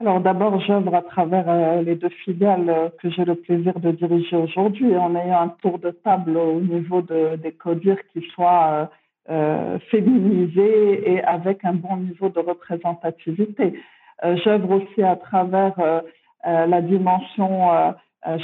Alors 0.00 0.20
d'abord, 0.20 0.60
j'œuvre 0.60 0.94
à 0.94 1.02
travers 1.02 1.48
euh, 1.48 1.82
les 1.82 1.96
deux 1.96 2.08
filiales 2.08 2.68
euh, 2.70 2.88
que 3.02 3.10
j'ai 3.10 3.24
le 3.24 3.34
plaisir 3.34 3.80
de 3.80 3.90
diriger 3.90 4.36
aujourd'hui 4.36 4.96
en 4.96 5.16
ayant 5.16 5.40
un 5.40 5.48
tour 5.48 5.80
de 5.80 5.90
table 5.90 6.36
au 6.36 6.60
niveau 6.60 7.02
de, 7.02 7.34
des 7.34 7.50
codires 7.50 7.98
qui 8.12 8.20
soit 8.32 8.90
euh, 9.28 9.76
féminisé 9.90 11.14
et 11.14 11.24
avec 11.24 11.64
un 11.64 11.72
bon 11.72 11.96
niveau 11.96 12.28
de 12.28 12.38
représentativité. 12.38 13.74
j'œuvre 14.44 14.70
aussi 14.80 15.02
à 15.02 15.16
travers 15.16 15.74
la 16.44 16.80
dimension, 16.80 17.94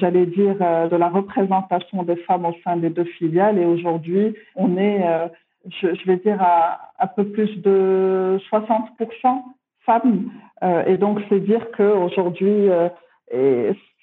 j'allais 0.01 0.27
dire, 0.27 0.57
de 0.57 0.97
la 0.97 1.09
représentation 1.09 2.03
des 2.03 2.17
femmes 2.17 2.47
au 2.47 2.55
sein 2.65 2.77
des 2.77 2.91
deux 2.91 3.11
filiales 3.19 3.59
et 3.59 3.65
aujourd'hui, 3.65 4.35
on 4.57 4.77
est, 4.77 5.03
je, 5.69 5.95
je, 5.95 6.05
vais 6.07 6.17
dire, 6.17 6.41
à 6.43 6.93
un 7.01 7.07
peu 7.07 7.25
plus 7.25 7.57
de 7.63 8.39
60% 8.53 9.43
femmes. 9.85 10.31
Euh, 10.63 10.85
et 10.87 10.97
donc, 10.97 11.21
c'est 11.29 11.41
dire 11.41 11.67
qu'aujourd'hui, 11.77 12.69
euh, 12.71 12.89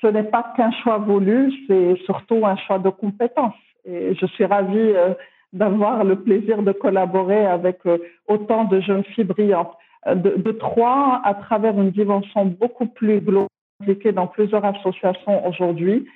ce 0.01 0.07
n'est 0.07 0.23
pas 0.23 0.53
qu'un 0.55 0.71
choix 0.83 0.97
voulu, 0.97 1.51
c'est 1.67 1.95
surtout 2.05 2.45
un 2.45 2.55
choix 2.57 2.79
de 2.79 2.89
compétences. 2.89 3.53
Et 3.85 4.15
je 4.15 4.25
suis 4.27 4.45
ravie 4.45 4.77
euh, 4.77 5.13
d'avoir 5.53 6.03
le 6.03 6.17
plaisir 6.17 6.61
de 6.63 6.71
collaborer 6.71 7.45
avec 7.45 7.79
autant 8.27 8.65
de 8.65 8.79
jeunes 8.79 9.03
filles 9.03 9.25
brillantes. 9.25 9.75
De, 10.07 10.51
trois, 10.53 11.21
à 11.23 11.35
travers 11.35 11.79
une 11.79 11.91
dimension 11.91 12.45
beaucoup 12.45 12.87
plus 12.87 13.21
globale 13.21 13.47
dans 14.15 14.25
plusieurs 14.27 14.65
associations 14.65 15.45
aujourd'hui 15.47 16.07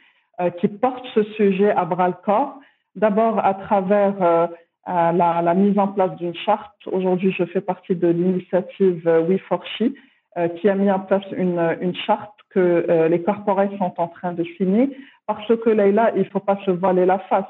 qui 0.59 0.67
portent 0.67 1.05
ce 1.13 1.23
sujet 1.23 1.71
à 1.71 1.85
bras 1.85 2.07
le 2.07 2.15
corps. 2.23 2.59
D'abord 2.95 3.43
à 3.45 3.53
travers 3.53 4.49
la, 4.87 5.41
la, 5.41 5.53
mise 5.53 5.77
en 5.79 5.87
place 5.87 6.15
d'une 6.17 6.35
charte. 6.35 6.87
Aujourd'hui, 6.87 7.31
je 7.31 7.43
fais 7.45 7.61
partie 7.61 7.95
de 7.95 8.07
l'initiative 8.07 9.05
We 9.27 9.39
for 9.47 9.63
She, 9.65 9.93
euh, 10.37 10.49
qui 10.49 10.67
a 10.67 10.75
mis 10.75 10.91
en 10.91 10.99
place 10.99 11.23
une, 11.31 11.77
une 11.79 11.95
charte 11.95 12.33
que 12.49 12.85
euh, 12.89 13.07
les 13.07 13.21
corporates 13.21 13.71
sont 13.77 13.93
en 13.97 14.09
train 14.09 14.33
de 14.33 14.43
signer, 14.57 14.89
parce 15.27 15.47
que 15.47 15.69
là, 15.69 16.11
il 16.13 16.19
ne 16.19 16.23
faut 16.25 16.41
pas 16.41 16.57
se 16.65 16.71
voiler 16.71 17.05
la 17.05 17.19
face. 17.19 17.45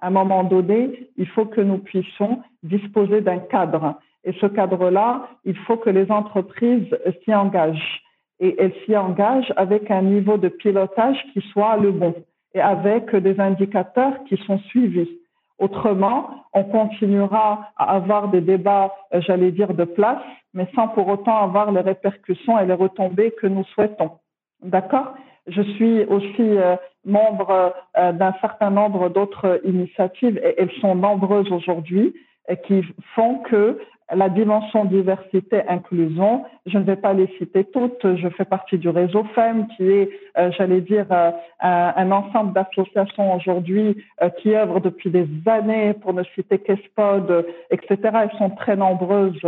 À 0.00 0.08
un 0.08 0.10
moment 0.10 0.42
donné, 0.42 1.08
il 1.16 1.28
faut 1.28 1.46
que 1.46 1.60
nous 1.60 1.78
puissions 1.78 2.42
disposer 2.64 3.20
d'un 3.20 3.38
cadre. 3.38 4.00
Et 4.24 4.32
ce 4.40 4.46
cadre-là, 4.46 5.28
il 5.44 5.56
faut 5.58 5.76
que 5.76 5.90
les 5.90 6.10
entreprises 6.10 6.88
s'y 7.22 7.32
engagent. 7.32 8.02
Et 8.40 8.56
elles 8.60 8.74
s'y 8.84 8.96
engagent 8.96 9.52
avec 9.56 9.90
un 9.92 10.02
niveau 10.02 10.36
de 10.36 10.48
pilotage 10.48 11.16
qui 11.32 11.40
soit 11.52 11.76
le 11.76 11.92
bon 11.92 12.14
et 12.52 12.60
avec 12.60 13.14
des 13.14 13.38
indicateurs 13.38 14.24
qui 14.24 14.36
sont 14.38 14.58
suivis. 14.58 15.08
Autrement, 15.58 16.30
on 16.52 16.64
continuera 16.64 17.70
à 17.76 17.94
avoir 17.94 18.28
des 18.28 18.40
débats, 18.40 18.92
euh, 19.12 19.20
j'allais 19.20 19.52
dire, 19.52 19.72
de 19.74 19.84
place, 19.84 20.22
mais 20.52 20.66
sans 20.74 20.88
pour 20.88 21.06
autant 21.08 21.42
avoir 21.42 21.70
les 21.70 21.80
répercussions 21.80 22.58
et 22.58 22.66
les 22.66 22.74
retombées 22.74 23.32
que 23.40 23.46
nous 23.46 23.64
souhaitons. 23.64 24.10
D'accord? 24.62 25.14
Je 25.46 25.62
suis 25.62 26.04
aussi 26.04 26.40
euh, 26.40 26.76
membre 27.04 27.74
euh, 27.96 28.12
d'un 28.12 28.34
certain 28.40 28.70
nombre 28.70 29.10
d'autres 29.10 29.60
initiatives, 29.64 30.38
et 30.38 30.54
elles 30.58 30.72
sont 30.80 30.94
nombreuses 30.94 31.50
aujourd'hui, 31.52 32.14
qui 32.66 32.82
font 33.14 33.38
que 33.38 33.78
la 34.12 34.28
dimension 34.28 34.84
diversité-inclusion, 34.84 36.44
je 36.66 36.76
ne 36.76 36.84
vais 36.84 36.96
pas 36.96 37.14
les 37.14 37.26
citer 37.38 37.64
toutes, 37.64 38.16
je 38.16 38.28
fais 38.28 38.44
partie 38.44 38.76
du 38.76 38.90
réseau 38.90 39.24
FEM 39.34 39.66
qui 39.76 39.90
est, 39.90 40.10
euh, 40.36 40.50
j'allais 40.58 40.82
dire, 40.82 41.06
euh, 41.10 41.30
un, 41.60 42.10
ensemble 42.10 42.52
d'associations 42.52 43.34
aujourd'hui 43.34 43.96
euh, 44.22 44.28
qui 44.28 44.54
œuvrent 44.54 44.80
depuis 44.80 45.10
des 45.10 45.26
années, 45.46 45.94
pour 45.94 46.12
ne 46.12 46.22
citer 46.34 46.58
qu'ESPOD, 46.58 47.46
etc. 47.70 47.96
Elles 48.02 48.38
sont 48.38 48.50
très 48.50 48.76
nombreuses 48.76 49.40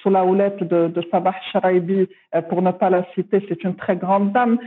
sous 0.00 0.10
la 0.10 0.24
houlette 0.24 0.62
de, 0.62 0.86
de 0.86 1.02
Sabah 1.10 1.34
Sharaibi, 1.50 2.08
pour 2.48 2.62
ne 2.62 2.70
pas 2.70 2.90
la 2.90 3.04
citer, 3.14 3.44
c'est 3.48 3.64
une 3.64 3.74
très 3.74 3.96
grande 3.96 4.32
dame. 4.32 4.58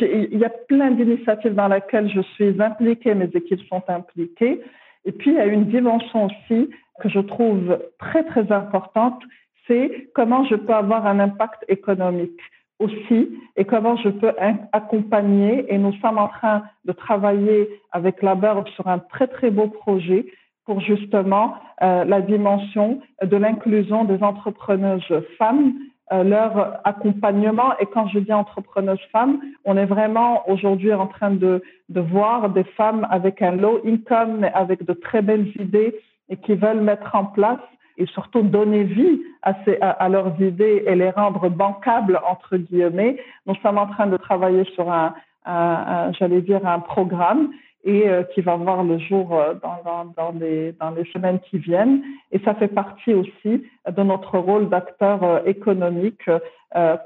il 0.00 0.38
y 0.38 0.44
a 0.44 0.50
plein 0.68 0.90
d'initiatives 0.90 1.54
dans 1.54 1.68
lesquelles 1.68 2.10
je 2.10 2.20
suis 2.34 2.60
impliquée, 2.60 3.14
mes 3.14 3.30
équipes 3.34 3.62
sont 3.68 3.82
impliquées. 3.88 4.60
Et 5.08 5.12
puis, 5.12 5.30
il 5.30 5.36
y 5.36 5.40
a 5.40 5.46
une 5.46 5.64
dimension 5.64 6.26
aussi 6.26 6.68
que 7.00 7.08
je 7.08 7.18
trouve 7.18 7.78
très, 7.98 8.24
très 8.24 8.52
importante, 8.52 9.22
c'est 9.66 10.10
comment 10.14 10.44
je 10.44 10.54
peux 10.54 10.74
avoir 10.74 11.06
un 11.06 11.18
impact 11.18 11.64
économique 11.68 12.38
aussi 12.78 13.30
et 13.56 13.64
comment 13.64 13.96
je 13.96 14.10
peux 14.10 14.32
accompagner. 14.72 15.64
Et 15.72 15.78
nous 15.78 15.94
sommes 16.02 16.18
en 16.18 16.28
train 16.28 16.62
de 16.84 16.92
travailler 16.92 17.70
avec 17.90 18.22
la 18.22 18.34
BERB 18.34 18.68
sur 18.68 18.86
un 18.86 18.98
très, 18.98 19.28
très 19.28 19.50
beau 19.50 19.68
projet 19.68 20.26
pour 20.66 20.82
justement 20.82 21.54
euh, 21.80 22.04
la 22.04 22.20
dimension 22.20 23.00
de 23.22 23.36
l'inclusion 23.38 24.04
des 24.04 24.22
entrepreneuses 24.22 25.24
femmes 25.38 25.72
leur 26.12 26.80
accompagnement. 26.84 27.76
Et 27.80 27.86
quand 27.86 28.08
je 28.08 28.18
dis 28.18 28.32
entrepreneuses 28.32 29.06
femmes, 29.12 29.40
on 29.64 29.76
est 29.76 29.86
vraiment 29.86 30.48
aujourd'hui 30.48 30.92
en 30.92 31.06
train 31.06 31.30
de, 31.30 31.62
de 31.88 32.00
voir 32.00 32.50
des 32.50 32.64
femmes 32.64 33.06
avec 33.10 33.42
un 33.42 33.52
low 33.52 33.80
income, 33.84 34.38
mais 34.40 34.52
avec 34.52 34.84
de 34.84 34.92
très 34.92 35.22
belles 35.22 35.48
idées 35.56 35.94
et 36.28 36.36
qui 36.36 36.54
veulent 36.54 36.80
mettre 36.80 37.14
en 37.14 37.24
place 37.24 37.60
et 37.98 38.06
surtout 38.06 38.42
donner 38.42 38.84
vie 38.84 39.20
à, 39.42 39.54
ces, 39.64 39.78
à, 39.80 40.08
leurs 40.08 40.40
idées 40.40 40.84
et 40.86 40.94
les 40.94 41.10
rendre 41.10 41.48
bancables, 41.48 42.20
entre 42.28 42.56
guillemets. 42.56 43.16
Nous 43.46 43.54
sommes 43.56 43.78
en 43.78 43.86
train 43.86 44.06
de 44.06 44.16
travailler 44.16 44.64
sur 44.74 44.90
un, 44.90 45.14
un, 45.44 46.12
j'allais 46.12 46.40
dire, 46.42 46.64
un 46.66 46.78
programme 46.78 47.50
et 47.84 48.08
euh, 48.08 48.22
qui 48.34 48.40
va 48.40 48.56
voir 48.56 48.82
le 48.84 48.98
jour 48.98 49.34
euh, 49.34 49.54
dans, 49.54 49.82
dans, 49.84 50.04
dans, 50.16 50.38
les, 50.38 50.72
dans 50.72 50.90
les 50.90 51.04
semaines 51.12 51.38
qui 51.40 51.58
viennent. 51.58 52.02
Et 52.32 52.38
ça 52.40 52.54
fait 52.54 52.68
partie 52.68 53.14
aussi 53.14 53.64
de 53.90 54.02
notre 54.02 54.38
rôle 54.38 54.68
d'acteur 54.68 55.22
euh, 55.22 55.40
économique 55.46 56.30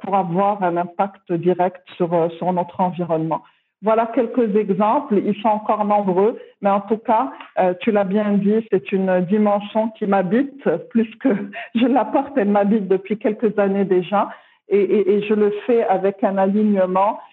pour 0.02 0.16
avoir 0.16 0.60
un 0.64 0.76
impact 0.76 1.32
direct 1.32 1.80
sur, 1.96 2.10
sur 2.36 2.52
notre 2.52 2.80
environnement. 2.80 3.42
Voilà 3.82 4.06
quelques 4.14 4.54
exemples. 4.56 5.20
Ils 5.24 5.40
sont 5.42 5.48
encore 5.48 5.84
nombreux, 5.84 6.38
mais 6.60 6.70
en 6.70 6.80
tout 6.80 6.98
cas, 6.98 7.32
euh, 7.58 7.74
tu 7.80 7.90
l'as 7.90 8.04
bien 8.04 8.32
dit, 8.34 8.66
c'est 8.70 8.92
une 8.92 9.20
dimension 9.22 9.90
qui 9.90 10.06
m'habite 10.06 10.68
plus 10.90 11.12
que 11.16 11.28
je 11.74 11.86
l'apporte. 11.86 12.32
Elle 12.36 12.50
m'habite 12.50 12.86
depuis 12.86 13.18
quelques 13.18 13.58
années 13.58 13.84
déjà, 13.84 14.30
et, 14.68 14.80
et, 14.80 15.14
et, 15.14 15.22
je 15.22 15.34
le 15.34 15.50
fais 15.66 15.82
avec 15.84 16.22
un 16.22 16.38
alignement 16.38 17.18
euh, 17.18 17.31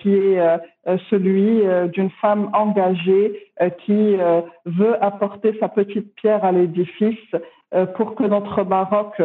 qui 0.00 0.14
est 0.14 0.40
euh, 0.40 0.58
celui 1.10 1.62
d'une 1.92 2.10
femme 2.22 2.50
engagée 2.54 3.52
qui 3.84 4.16
veut 4.64 5.04
apporter 5.04 5.56
sa 5.60 5.68
petite 5.68 6.14
pierre 6.14 6.44
à 6.44 6.52
l'édifice 6.52 7.34
pour 7.96 8.14
que 8.14 8.24
notre 8.24 8.62
Maroc 8.64 9.20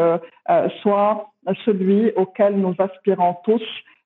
soit 0.81 1.29
celui 1.65 2.11
auquel 2.15 2.55
nous 2.57 2.75
aspirons 2.79 3.37
tous 3.45 3.63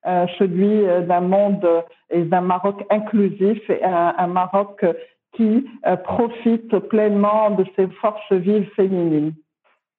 euh, 0.08 0.26
celui 0.40 0.86
euh, 0.86 1.02
d'un 1.02 1.20
monde 1.20 1.68
et 2.10 2.22
d'un 2.22 2.40
Maroc 2.40 2.82
inclusif 2.90 3.70
et 3.70 3.84
un, 3.84 4.28
Maroc 4.28 4.86
qui 5.34 5.66
euh, 5.86 5.98
profite 5.98 6.80
pleinement 6.88 7.52
de 7.52 7.66
ses 7.76 7.88
forces 7.88 8.32
vives 8.32 8.70
féminines. 8.76 9.34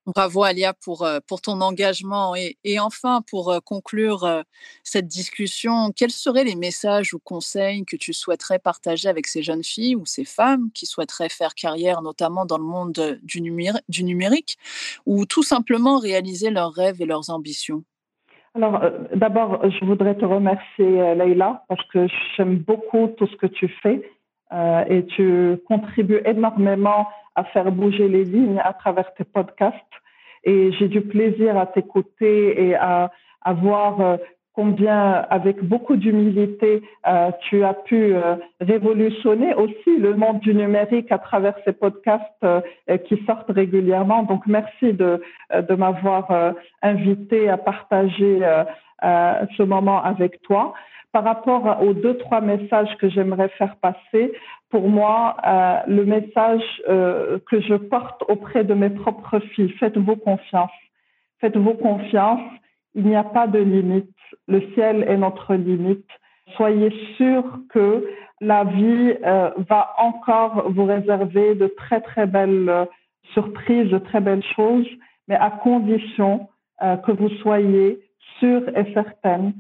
Bravo 0.09 0.43
Alia 0.43 0.73
pour, 0.73 1.07
pour 1.27 1.41
ton 1.43 1.61
engagement. 1.61 2.35
Et, 2.35 2.81
enfin, 2.81 3.23
pour 3.31 3.61
conclure 3.65 4.43
cette 4.83 5.07
discussion, 5.07 5.93
quels 5.95 6.11
seraient 6.11 6.45
les 6.45 6.57
messages 6.57 7.13
ou 7.13 7.19
conseils 7.19 7.85
que 7.85 7.97
tu 7.97 8.13
souhaiterais 8.15 8.59
partager 8.59 9.09
avec 9.09 9.27
ces 9.27 9.43
jeunes 9.43 9.63
filles 9.63 9.97
ou 9.97 10.07
ces 10.07 10.25
femmes 10.25 10.71
qui 10.75 10.87
souhaiteraient 10.87 11.29
faire 11.29 11.55
carrière, 11.55 12.03
notamment 12.03 12.47
dans 12.47 12.59
le 12.59 12.65
monde 12.65 13.19
du, 13.23 13.41
numérique, 13.41 14.57
ou 15.07 15.27
tout 15.27 15.43
simplement 15.43 15.99
réaliser 15.99 16.51
leurs 16.51 16.73
rêves 16.73 17.01
et 17.01 17.07
leurs 17.07 17.31
ambitions? 17.31 17.85
Alors, 18.55 18.83
euh, 18.83 18.91
d'abord, 19.15 19.61
je 19.71 19.85
voudrais 19.85 20.17
te 20.17 20.25
remercier, 20.25 21.01
euh, 21.01 21.15
Leïla, 21.15 21.65
parce 21.69 21.85
que 21.89 22.07
j'aime 22.37 22.57
beaucoup 22.57 23.09
tout 23.17 23.27
ce 23.27 23.37
que 23.37 23.47
tu 23.47 23.69
fais 23.83 24.03
euh, 24.53 24.85
et 24.89 25.07
tu 25.07 25.59
contribues 25.67 26.21
énormément 26.25 27.07
à 27.35 27.45
faire 27.45 27.71
bouger 27.71 28.09
les 28.09 28.25
lignes 28.25 28.61
à 28.65 28.73
travers 28.73 29.13
tes 29.15 29.25
podcasts. 29.25 29.77
Et 30.45 30.73
j'ai 30.73 30.89
du 30.89 31.03
plaisir 31.03 31.59
à 31.59 31.67
t'écouter 31.67 32.69
et 32.69 32.75
à, 32.75 33.11
voir 33.63 34.19
combien, 34.59 35.25
avec 35.31 35.63
beaucoup 35.63 35.95
d'humilité, 35.95 36.83
euh, 37.07 37.31
tu 37.49 37.63
as 37.63 37.75
pu 37.75 38.13
euh, 38.13 38.35
révolutionner 38.61 39.55
aussi 39.55 39.97
le 39.97 40.15
monde 40.15 40.41
du 40.41 40.53
numérique 40.53 41.13
à 41.13 41.19
travers 41.19 41.55
ces 41.65 41.73
podcasts 41.73 42.43
euh, 42.43 42.61
qui 43.07 43.23
sortent 43.25 43.53
régulièrement. 43.53 44.25
Donc, 44.25 44.49
merci 44.49 44.93
de 44.95 45.21
m'avoir 45.77 46.55
invité 46.83 47.49
à 47.49 47.57
partager 47.57 48.41
ce 49.01 49.63
moment 49.63 50.03
avec 50.03 50.43
toi. 50.43 50.75
Par 51.13 51.25
rapport 51.25 51.83
aux 51.83 51.95
deux, 51.95 52.19
trois 52.19 52.41
messages 52.41 52.95
que 52.99 53.09
j'aimerais 53.09 53.49
faire 53.51 53.77
passer, 53.77 54.33
pour 54.69 54.89
moi, 54.89 55.37
le 55.87 56.05
message 56.05 56.63
que 56.87 57.61
je 57.61 57.75
porte 57.75 58.23
auprès 58.29 58.63
de 58.63 58.75
mes 58.75 58.91
propres 58.91 59.39
filles, 59.39 59.73
faites-vous 59.81 60.17
confiance. 60.17 60.71
Faites-vous 61.41 61.75
confiance 61.75 62.43
il 62.99 63.05
n'y 63.05 63.17
a 63.17 63.25
pas 63.25 63.47
de 63.47 63.59
limite. 63.59 64.11
Le 64.47 64.61
ciel 64.75 65.05
est 65.09 65.17
notre 65.17 65.55
limite. 65.55 66.09
Soyez 66.57 66.91
sûr 67.17 67.45
que 67.71 68.09
la 68.41 68.65
vie 68.65 69.15
euh, 69.25 69.51
va 69.69 69.95
encore 69.99 70.71
vous 70.71 70.85
réserver 70.85 71.55
de 71.55 71.67
très 71.69 72.01
très 72.01 72.27
belles 72.27 72.69
euh, 72.69 72.85
surprises, 73.35 73.91
de 73.91 73.99
très 73.99 74.21
belles 74.21 74.45
choses, 74.57 74.89
mais 75.29 75.37
à 75.37 75.51
condition 75.51 76.49
euh, 76.83 76.97
que 76.97 77.13
vous 77.13 77.29
soyez 77.43 78.01
sûr 78.41 78.63
et 78.77 78.93
certaine 78.95 79.53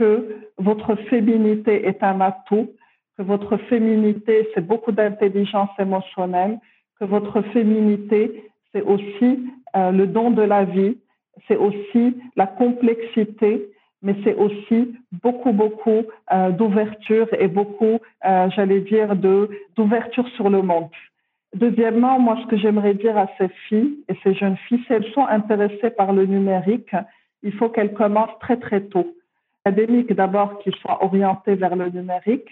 que 0.00 0.12
votre 0.56 0.94
féminité 1.10 1.86
est 1.86 2.02
un 2.02 2.20
atout, 2.22 2.70
que 3.18 3.22
votre 3.22 3.58
féminité, 3.72 4.48
c'est 4.54 4.66
beaucoup 4.66 4.92
d'intelligence 4.92 5.70
émotionnelle, 5.78 6.58
que 6.98 7.04
votre 7.04 7.42
féminité, 7.54 8.50
c'est 8.72 8.82
aussi 8.82 9.30
le 9.74 10.06
don 10.06 10.30
de 10.30 10.42
la 10.42 10.64
vie, 10.64 10.96
c'est 11.46 11.56
aussi 11.56 12.16
la 12.36 12.46
complexité, 12.46 13.70
mais 14.02 14.14
c'est 14.24 14.34
aussi 14.34 14.94
beaucoup, 15.22 15.52
beaucoup 15.52 16.02
euh, 16.32 16.50
d'ouverture 16.50 17.28
et 17.38 17.48
beaucoup, 17.48 17.98
euh, 18.24 18.48
j'allais 18.54 18.80
dire, 18.80 19.14
d'ouverture 19.76 20.26
sur 20.36 20.48
le 20.48 20.62
monde. 20.62 20.88
Deuxièmement, 21.54 22.18
moi, 22.18 22.38
ce 22.42 22.46
que 22.46 22.56
j'aimerais 22.56 22.94
dire 22.94 23.18
à 23.18 23.26
ces 23.36 23.48
filles 23.68 23.98
et 24.08 24.14
ces 24.22 24.34
jeunes 24.34 24.56
filles, 24.68 24.82
si 24.86 24.92
elles 24.92 25.12
sont 25.12 25.26
intéressées 25.26 25.90
par 25.90 26.12
le 26.12 26.24
numérique, 26.24 26.94
il 27.42 27.52
faut 27.52 27.68
qu'elles 27.68 27.92
commencent 27.92 28.38
très, 28.40 28.56
très 28.56 28.82
tôt. 28.82 29.14
Académique 29.64 30.12
d'abord, 30.12 30.58
qu'ils 30.60 30.74
soient 30.76 31.04
orientées 31.04 31.54
vers 31.54 31.76
le 31.76 31.90
numérique, 31.90 32.48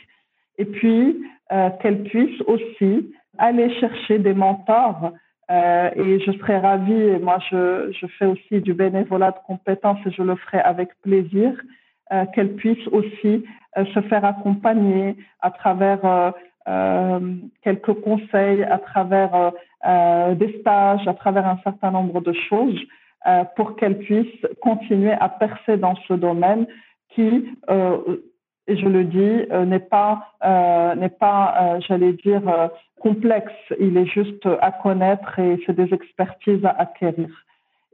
et 0.59 0.65
puis 0.65 1.23
euh, 1.53 1.71
qu'elles 1.81 2.03
puissent 2.03 2.43
aussi 2.43 3.13
aller 3.39 3.73
chercher 3.81 4.19
des 4.19 4.35
mentors 4.35 5.13
euh, 5.51 5.91
et 5.95 6.21
je 6.21 6.33
serais 6.33 6.59
ravie, 6.59 6.93
et 6.93 7.19
moi 7.19 7.39
je, 7.51 7.91
je, 7.99 8.07
fais 8.19 8.27
aussi 8.27 8.61
du 8.61 8.75
bénévolat 8.75 9.31
de 9.31 9.39
compétences 9.47 9.99
et 10.05 10.11
je 10.11 10.23
le 10.23 10.37
ferai 10.37 10.59
avec 10.59 10.91
plaisir, 11.01 11.55
euh, 12.11 12.25
qu'elle 12.35 12.55
puisse 12.55 12.87
aussi 12.89 13.45
euh, 13.77 13.85
se 13.93 14.01
faire 14.01 14.25
accompagner 14.25 15.15
à 15.43 15.51
travers 15.51 16.33
euh, 16.67 17.21
quelques 17.63 17.93
conseils, 18.01 18.63
à 18.65 18.79
travers 18.79 19.53
des 20.37 20.59
stages, 20.61 21.07
à 21.07 21.15
travers 21.15 21.47
un 21.47 21.59
certain 21.63 21.91
nombre 21.91 22.21
de 22.21 22.33
choses 22.49 22.81
pour 23.57 23.77
qu'elle 23.77 23.99
puisse 23.99 24.47
continuer 24.61 25.13
à 25.13 25.29
percer 25.29 25.77
dans 25.77 25.95
ce 26.09 26.15
domaine 26.15 26.67
qui 27.11 27.49
et 28.69 28.77
je 28.77 28.87
le 28.87 29.05
dis, 29.05 29.47
euh, 29.51 29.65
n'est 29.65 29.79
pas, 29.79 30.35
euh, 30.45 30.95
n'est 30.95 31.09
pas, 31.09 31.55
euh, 31.59 31.81
j'allais 31.89 32.13
dire, 32.13 32.43
complexe. 33.01 33.53
Il 33.81 33.97
est 33.97 34.07
juste 34.07 34.47
à 34.61 34.71
connaître 34.71 35.39
et 35.39 35.59
c'est 35.65 35.75
des 35.75 35.93
expertises 35.93 36.65
à 36.65 36.71
acquérir. 36.79 37.31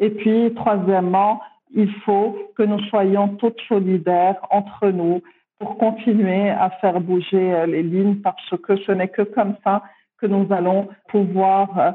Et 0.00 0.10
puis, 0.10 0.52
troisièmement, 0.56 1.40
il 1.72 1.92
faut 2.04 2.36
que 2.56 2.64
nous 2.64 2.80
soyons 2.90 3.28
toutes 3.36 3.60
solidaires 3.68 4.40
entre 4.50 4.88
nous 4.88 5.22
pour 5.60 5.78
continuer 5.78 6.50
à 6.50 6.70
faire 6.80 7.00
bouger 7.00 7.64
les 7.68 7.82
lignes 7.82 8.16
parce 8.16 8.54
que 8.64 8.76
ce 8.76 8.90
n'est 8.90 9.08
que 9.08 9.22
comme 9.22 9.54
ça 9.62 9.82
que 10.18 10.26
nous 10.26 10.46
allons 10.52 10.88
pouvoir 11.08 11.94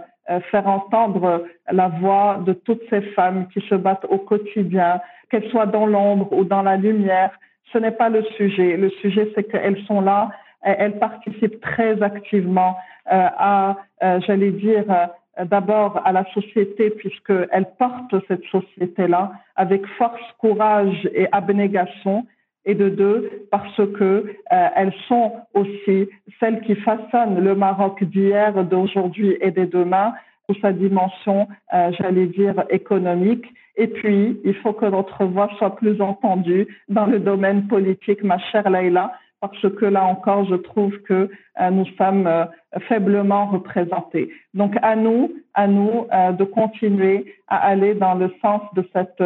faire 0.51 0.67
entendre 0.67 1.43
la 1.69 1.89
voix 1.89 2.41
de 2.45 2.53
toutes 2.53 2.83
ces 2.89 3.01
femmes 3.01 3.47
qui 3.49 3.61
se 3.67 3.75
battent 3.75 4.05
au 4.09 4.17
quotidien, 4.17 5.01
qu'elles 5.29 5.49
soient 5.49 5.65
dans 5.65 5.85
l'ombre 5.85 6.31
ou 6.33 6.43
dans 6.43 6.61
la 6.61 6.77
lumière, 6.77 7.31
ce 7.71 7.77
n'est 7.77 7.91
pas 7.91 8.09
le 8.09 8.23
sujet. 8.37 8.77
Le 8.77 8.89
sujet, 8.89 9.31
c'est 9.35 9.43
qu'elles 9.43 9.81
sont 9.85 10.01
là, 10.01 10.31
elles 10.61 10.99
participent 10.99 11.61
très 11.61 12.01
activement 12.01 12.75
euh, 13.11 13.27
à, 13.37 13.77
euh, 14.03 14.19
j'allais 14.25 14.51
dire, 14.51 14.83
euh, 14.89 15.45
d'abord 15.45 16.01
à 16.05 16.11
la 16.11 16.25
société, 16.33 16.89
puisqu'elles 16.89 17.67
portent 17.77 18.15
cette 18.27 18.43
société-là 18.45 19.31
avec 19.55 19.85
force, 19.97 20.21
courage 20.37 21.09
et 21.13 21.27
abnégation. 21.31 22.25
Et 22.65 22.75
de 22.75 22.89
deux, 22.89 23.47
parce 23.49 23.81
que 23.97 24.35
elles 24.49 24.93
sont 25.07 25.31
aussi 25.53 26.09
celles 26.39 26.59
qui 26.61 26.75
façonnent 26.75 27.41
le 27.41 27.55
Maroc 27.55 28.03
d'hier, 28.03 28.63
d'aujourd'hui 28.65 29.37
et 29.39 29.49
de 29.49 29.63
demain, 29.63 30.13
sa 30.61 30.71
dimension, 30.73 31.47
j'allais 31.71 32.27
dire, 32.27 32.63
économique 32.69 33.45
et 33.79 33.87
puis, 33.87 34.37
il 34.43 34.55
faut 34.55 34.73
que 34.73 34.85
notre 34.85 35.23
voix 35.23 35.49
soit 35.57 35.77
plus 35.77 36.01
entendue 36.01 36.67
dans 36.89 37.05
le 37.05 37.17
domaine 37.17 37.65
politique, 37.67 38.21
ma 38.23 38.37
chère 38.37 38.69
Leïla, 38.69 39.13
parce 39.39 39.61
que 39.61 39.85
là 39.85 40.03
encore, 40.03 40.43
je 40.49 40.55
trouve 40.55 40.91
que 41.03 41.29
euh, 41.61 41.69
nous 41.69 41.85
sommes 41.97 42.27
euh, 42.27 42.43
faiblement 42.89 43.45
représentés. 43.45 44.31
Donc, 44.53 44.75
à 44.81 44.97
nous, 44.97 45.33
à 45.53 45.67
nous 45.67 46.07
euh, 46.11 46.33
de 46.33 46.43
continuer 46.43 47.33
à 47.47 47.55
aller 47.67 47.93
dans 47.93 48.15
le 48.15 48.29
sens 48.41 48.61
de 48.75 48.83
cette 48.91 49.23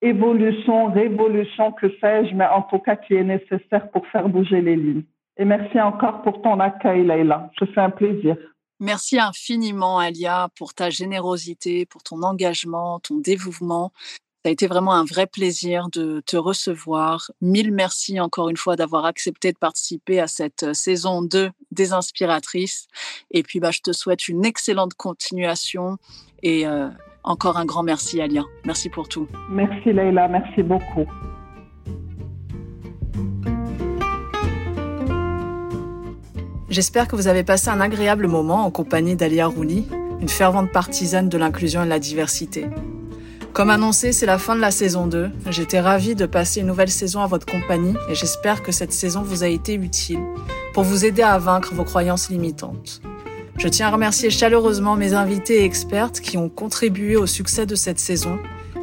évolution, 0.00 0.86
révolution, 0.86 1.72
que 1.72 1.90
sais-je, 2.00 2.34
mais 2.34 2.46
en 2.46 2.62
tout 2.62 2.78
cas 2.78 2.96
qui 2.96 3.16
est 3.16 3.22
nécessaire 3.22 3.90
pour 3.90 4.06
faire 4.06 4.30
bouger 4.30 4.62
les 4.62 4.76
lignes. 4.76 5.02
Et 5.36 5.44
merci 5.44 5.78
encore 5.78 6.22
pour 6.22 6.40
ton 6.40 6.58
accueil, 6.58 7.04
Leïla. 7.04 7.50
Je 7.60 7.66
fais 7.66 7.82
un 7.82 7.90
plaisir. 7.90 8.34
Merci 8.80 9.18
infiniment, 9.18 9.98
Alia, 9.98 10.48
pour 10.56 10.72
ta 10.72 10.88
générosité, 10.88 11.84
pour 11.84 12.02
ton 12.02 12.22
engagement, 12.22 12.98
ton 13.00 13.18
dévouement. 13.18 13.92
Ça 14.42 14.48
a 14.48 14.52
été 14.52 14.66
vraiment 14.66 14.94
un 14.94 15.04
vrai 15.04 15.26
plaisir 15.26 15.88
de 15.92 16.22
te 16.24 16.38
recevoir. 16.38 17.30
Mille 17.42 17.72
merci 17.72 18.18
encore 18.20 18.48
une 18.48 18.56
fois 18.56 18.74
d'avoir 18.74 19.04
accepté 19.04 19.52
de 19.52 19.58
participer 19.58 20.18
à 20.18 20.26
cette 20.26 20.62
euh, 20.62 20.72
saison 20.72 21.20
2 21.20 21.50
des 21.72 21.92
Inspiratrices. 21.92 22.88
Et 23.30 23.42
puis, 23.42 23.60
bah, 23.60 23.70
je 23.70 23.80
te 23.80 23.92
souhaite 23.92 24.28
une 24.28 24.46
excellente 24.46 24.94
continuation 24.94 25.98
et 26.42 26.66
euh, 26.66 26.88
encore 27.22 27.58
un 27.58 27.66
grand 27.66 27.82
merci, 27.82 28.22
Alia. 28.22 28.44
Merci 28.64 28.88
pour 28.88 29.08
tout. 29.08 29.28
Merci, 29.50 29.92
Leïla. 29.92 30.26
Merci 30.28 30.62
beaucoup. 30.62 31.06
J'espère 36.70 37.08
que 37.08 37.16
vous 37.16 37.26
avez 37.26 37.42
passé 37.42 37.68
un 37.68 37.80
agréable 37.80 38.28
moment 38.28 38.64
en 38.64 38.70
compagnie 38.70 39.16
d'Alia 39.16 39.48
Rouli, 39.48 39.88
une 40.20 40.28
fervente 40.28 40.70
partisane 40.70 41.28
de 41.28 41.36
l'inclusion 41.36 41.82
et 41.82 41.84
de 41.84 41.90
la 41.90 41.98
diversité. 41.98 42.64
Comme 43.52 43.70
annoncé, 43.70 44.12
c'est 44.12 44.24
la 44.24 44.38
fin 44.38 44.54
de 44.54 44.60
la 44.60 44.70
saison 44.70 45.08
2. 45.08 45.30
J'étais 45.50 45.80
ravie 45.80 46.14
de 46.14 46.26
passer 46.26 46.60
une 46.60 46.68
nouvelle 46.68 46.88
saison 46.88 47.22
à 47.22 47.26
votre 47.26 47.44
compagnie 47.44 47.96
et 48.08 48.14
j'espère 48.14 48.62
que 48.62 48.70
cette 48.70 48.92
saison 48.92 49.22
vous 49.22 49.42
a 49.42 49.48
été 49.48 49.74
utile 49.74 50.20
pour 50.72 50.84
vous 50.84 51.04
aider 51.04 51.22
à 51.22 51.38
vaincre 51.38 51.74
vos 51.74 51.82
croyances 51.82 52.30
limitantes. 52.30 53.02
Je 53.58 53.66
tiens 53.66 53.88
à 53.88 53.90
remercier 53.90 54.30
chaleureusement 54.30 54.94
mes 54.94 55.12
invités 55.12 55.62
et 55.62 55.64
expertes 55.64 56.20
qui 56.20 56.38
ont 56.38 56.48
contribué 56.48 57.16
au 57.16 57.26
succès 57.26 57.66
de 57.66 57.74
cette 57.74 57.98
saison. 57.98 58.38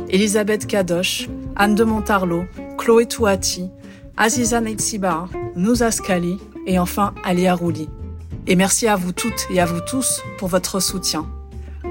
Elisabeth 0.10 0.67
Kadosh, 0.67 1.30
Anne 1.56 1.76
de 1.76 1.86
Montarlot, 1.86 2.43
Chloé 2.78 3.06
Touati, 3.06 3.69
Aziza 4.17 4.60
Neitsiba, 4.60 5.30
Nouza 5.56 5.89
Skali 5.91 6.38
et 6.68 6.78
enfin 6.78 7.16
Alia 7.24 7.56
Rouli. 7.56 7.90
Et 8.46 8.56
merci 8.56 8.88
à 8.88 8.96
vous 8.96 9.12
toutes 9.12 9.48
et 9.50 9.60
à 9.60 9.66
vous 9.66 9.82
tous 9.82 10.22
pour 10.38 10.48
votre 10.48 10.80
soutien. 10.80 11.26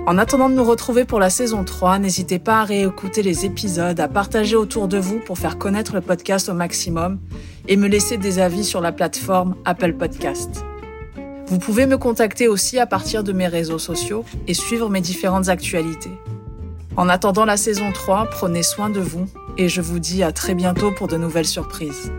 En 0.07 0.19
attendant 0.19 0.49
de 0.49 0.55
nous 0.55 0.65
retrouver 0.65 1.05
pour 1.05 1.19
la 1.19 1.31
saison 1.31 1.65
3, 1.65 1.99
n'hésitez 1.99 2.39
pas 2.39 2.61
à 2.61 2.65
réécouter 2.65 3.23
les 3.23 3.45
épisodes, 3.45 3.99
à 3.99 4.07
partager 4.07 4.55
autour 4.55 4.87
de 4.87 4.99
vous 4.99 5.19
pour 5.19 5.37
faire 5.37 5.59
connaître 5.59 5.95
le 5.95 6.01
podcast 6.01 6.49
au 6.49 6.55
maximum 6.55 7.19
et 7.67 7.77
me 7.77 7.89
laisser 7.89 8.17
des 8.17 8.39
avis 8.39 8.63
sur 8.63 8.81
la 8.81 8.93
plateforme 8.93 9.57
Apple 9.65 9.95
Podcast. 9.95 10.65
Vous 11.49 11.59
pouvez 11.59 11.87
me 11.87 11.99
contacter 11.99 12.47
aussi 12.47 12.79
à 12.79 12.87
partir 12.87 13.25
de 13.25 13.33
mes 13.33 13.49
réseaux 13.49 13.79
sociaux 13.79 14.25
et 14.47 14.55
suivre 14.55 14.89
mes 14.91 15.01
différentes 15.01 15.49
actualités. 15.49 16.13
En 16.97 17.09
attendant 17.09 17.45
la 17.45 17.57
saison 17.57 17.93
3, 17.93 18.29
prenez 18.31 18.63
soin 18.63 18.91
de 18.91 19.01
vous 19.01 19.27
et 19.59 19.69
je 19.69 19.81
vous 19.81 19.99
dis 19.99 20.23
à 20.23 20.33
très 20.33 20.55
bientôt 20.55 20.93
pour 20.93 21.09
de 21.09 21.17
nouvelles 21.17 21.47
surprises. 21.47 22.13